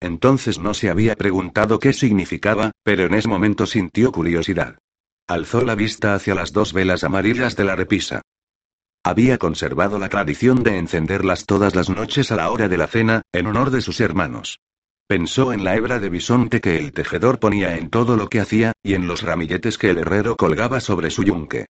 [0.00, 4.78] Entonces no se había preguntado qué significaba, pero en ese momento sintió curiosidad.
[5.26, 8.22] Alzó la vista hacia las dos velas amarillas de la repisa.
[9.02, 13.22] Había conservado la tradición de encenderlas todas las noches a la hora de la cena,
[13.32, 14.60] en honor de sus hermanos.
[15.08, 18.72] Pensó en la hebra de bisonte que el tejedor ponía en todo lo que hacía,
[18.84, 21.66] y en los ramilletes que el herrero colgaba sobre su yunque.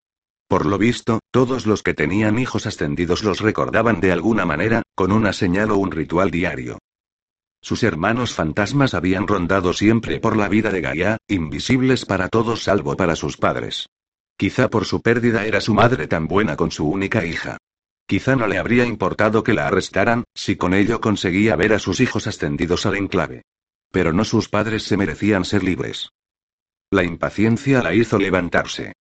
[0.49, 5.11] Por lo visto, todos los que tenían hijos ascendidos los recordaban de alguna manera, con
[5.11, 6.79] una señal o un ritual diario.
[7.61, 12.97] Sus hermanos fantasmas habían rondado siempre por la vida de Gaia, invisibles para todos salvo
[12.97, 13.89] para sus padres.
[14.37, 17.57] Quizá por su pérdida era su madre tan buena con su única hija.
[18.07, 21.99] Quizá no le habría importado que la arrestaran, si con ello conseguía ver a sus
[21.99, 23.43] hijos ascendidos al enclave.
[23.91, 26.11] Pero no sus padres se merecían ser libres.
[26.93, 28.93] La impaciencia la hizo levantarse.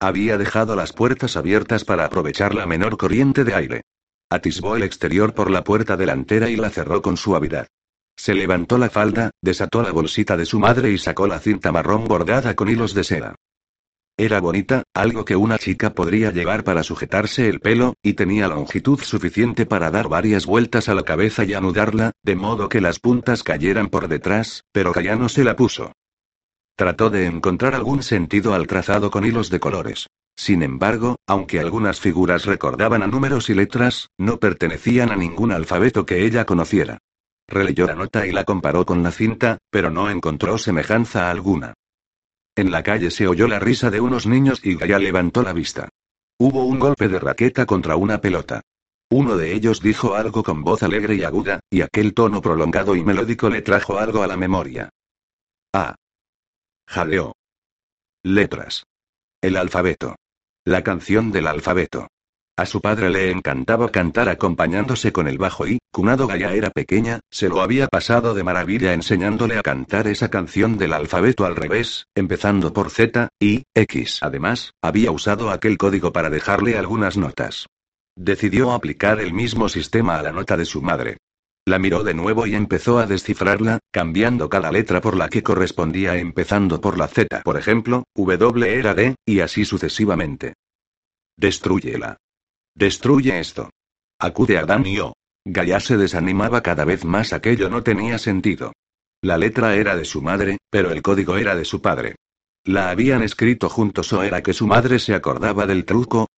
[0.00, 3.82] Había dejado las puertas abiertas para aprovechar la menor corriente de aire.
[4.30, 7.68] Atisbó el exterior por la puerta delantera y la cerró con suavidad.
[8.16, 12.04] Se levantó la falda, desató la bolsita de su madre y sacó la cinta marrón
[12.04, 13.34] bordada con hilos de seda.
[14.16, 19.00] Era bonita, algo que una chica podría llevar para sujetarse el pelo, y tenía longitud
[19.00, 23.42] suficiente para dar varias vueltas a la cabeza y anudarla, de modo que las puntas
[23.42, 25.92] cayeran por detrás, pero ya no se la puso.
[26.76, 30.08] Trató de encontrar algún sentido al trazado con hilos de colores.
[30.36, 36.04] Sin embargo, aunque algunas figuras recordaban a números y letras, no pertenecían a ningún alfabeto
[36.04, 36.98] que ella conociera.
[37.46, 41.74] Releyó la nota y la comparó con la cinta, pero no encontró semejanza alguna.
[42.56, 45.88] En la calle se oyó la risa de unos niños y Gaia levantó la vista.
[46.38, 48.60] Hubo un golpe de raqueta contra una pelota.
[49.10, 53.04] Uno de ellos dijo algo con voz alegre y aguda, y aquel tono prolongado y
[53.04, 54.88] melódico le trajo algo a la memoria.
[55.72, 55.94] Ah.
[56.86, 57.34] Jaleo.
[58.22, 58.84] Letras.
[59.42, 60.16] El alfabeto.
[60.64, 62.08] La canción del alfabeto.
[62.56, 67.18] A su padre le encantaba cantar acompañándose con el bajo y, cunado Gaia era pequeña,
[67.28, 72.06] se lo había pasado de maravilla enseñándole a cantar esa canción del alfabeto al revés,
[72.14, 74.20] empezando por Z, I, X.
[74.22, 77.66] Además, había usado aquel código para dejarle algunas notas.
[78.16, 81.16] Decidió aplicar el mismo sistema a la nota de su madre.
[81.66, 86.16] La miró de nuevo y empezó a descifrarla, cambiando cada letra por la que correspondía
[86.16, 87.40] empezando por la Z.
[87.42, 90.54] Por ejemplo, W era D, y así sucesivamente.
[91.36, 92.18] Destrúyela.
[92.74, 93.70] Destruye esto.
[94.18, 95.14] Acude a Dan y O.
[95.46, 98.72] Gaia se desanimaba cada vez más, aquello no tenía sentido.
[99.22, 102.16] La letra era de su madre, pero el código era de su padre.
[102.64, 106.28] La habían escrito juntos o era que su madre se acordaba del truco.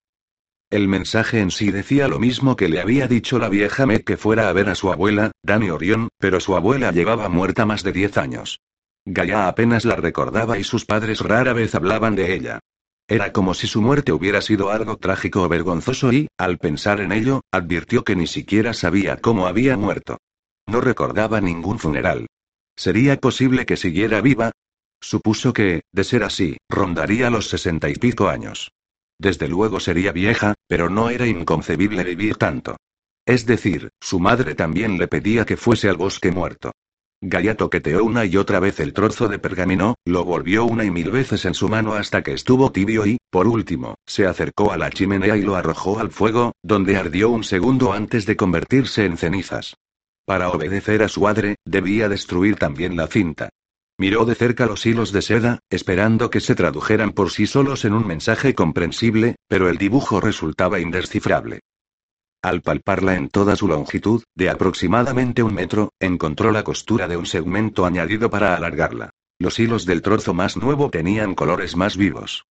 [0.68, 4.16] El mensaje en sí decía lo mismo que le había dicho la vieja Meg que
[4.16, 7.92] fuera a ver a su abuela, Dani Orión, pero su abuela llevaba muerta más de
[7.92, 8.58] diez años.
[9.04, 12.58] Gaia apenas la recordaba y sus padres rara vez hablaban de ella.
[13.06, 17.12] Era como si su muerte hubiera sido algo trágico o vergonzoso y, al pensar en
[17.12, 20.18] ello, advirtió que ni siquiera sabía cómo había muerto.
[20.66, 22.26] No recordaba ningún funeral.
[22.74, 24.50] ¿Sería posible que siguiera viva?
[25.00, 28.72] Supuso que, de ser así, rondaría los sesenta y pico años.
[29.18, 32.76] Desde luego sería vieja, pero no era inconcebible vivir tanto.
[33.26, 36.72] Es decir, su madre también le pedía que fuese al bosque muerto.
[37.22, 41.10] Gaia toqueteó una y otra vez el trozo de pergamino, lo volvió una y mil
[41.10, 44.90] veces en su mano hasta que estuvo tibio y, por último, se acercó a la
[44.90, 49.76] chimenea y lo arrojó al fuego, donde ardió un segundo antes de convertirse en cenizas.
[50.26, 53.48] Para obedecer a su padre, debía destruir también la cinta.
[53.98, 57.94] Miró de cerca los hilos de seda, esperando que se tradujeran por sí solos en
[57.94, 61.60] un mensaje comprensible, pero el dibujo resultaba indescifrable.
[62.42, 67.26] Al palparla en toda su longitud, de aproximadamente un metro, encontró la costura de un
[67.26, 69.10] segmento añadido para alargarla.
[69.38, 72.44] Los hilos del trozo más nuevo tenían colores más vivos.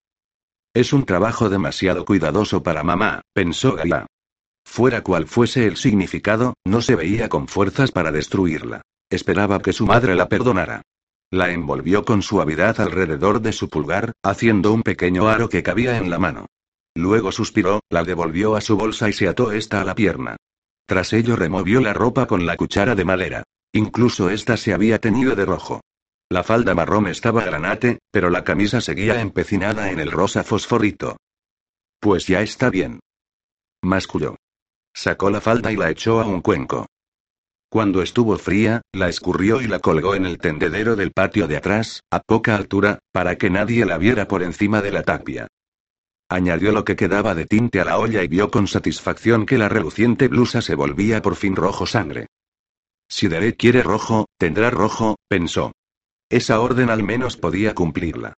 [0.74, 4.08] Es un trabajo demasiado cuidadoso para mamá, pensó Gaia.
[4.66, 8.82] Fuera cual fuese el significado, no se veía con fuerzas para destruirla.
[9.10, 10.82] Esperaba que su madre la perdonara.
[11.32, 16.10] La envolvió con suavidad alrededor de su pulgar, haciendo un pequeño aro que cabía en
[16.10, 16.46] la mano.
[16.96, 20.38] Luego suspiró, la devolvió a su bolsa y se ató esta a la pierna.
[20.86, 23.44] Tras ello removió la ropa con la cuchara de madera.
[23.74, 25.82] Incluso esta se había teñido de rojo.
[26.30, 31.18] La falda marrón estaba granate, pero la camisa seguía empecinada en el rosa fosforito.
[32.00, 33.00] Pues ya está bien.
[33.82, 34.38] Masculló.
[34.94, 36.88] Sacó la falda y la echó a un cuenco.
[37.70, 42.02] Cuando estuvo fría, la escurrió y la colgó en el tendedero del patio de atrás,
[42.12, 45.48] a poca altura, para que nadie la viera por encima de la tapia.
[46.30, 49.70] Añadió lo que quedaba de tinte a la olla y vio con satisfacción que la
[49.70, 52.28] reluciente blusa se volvía por fin rojo sangre.
[53.08, 55.72] Si Derek quiere rojo, tendrá rojo, pensó.
[56.30, 58.34] Esa orden al menos podía cumplirla.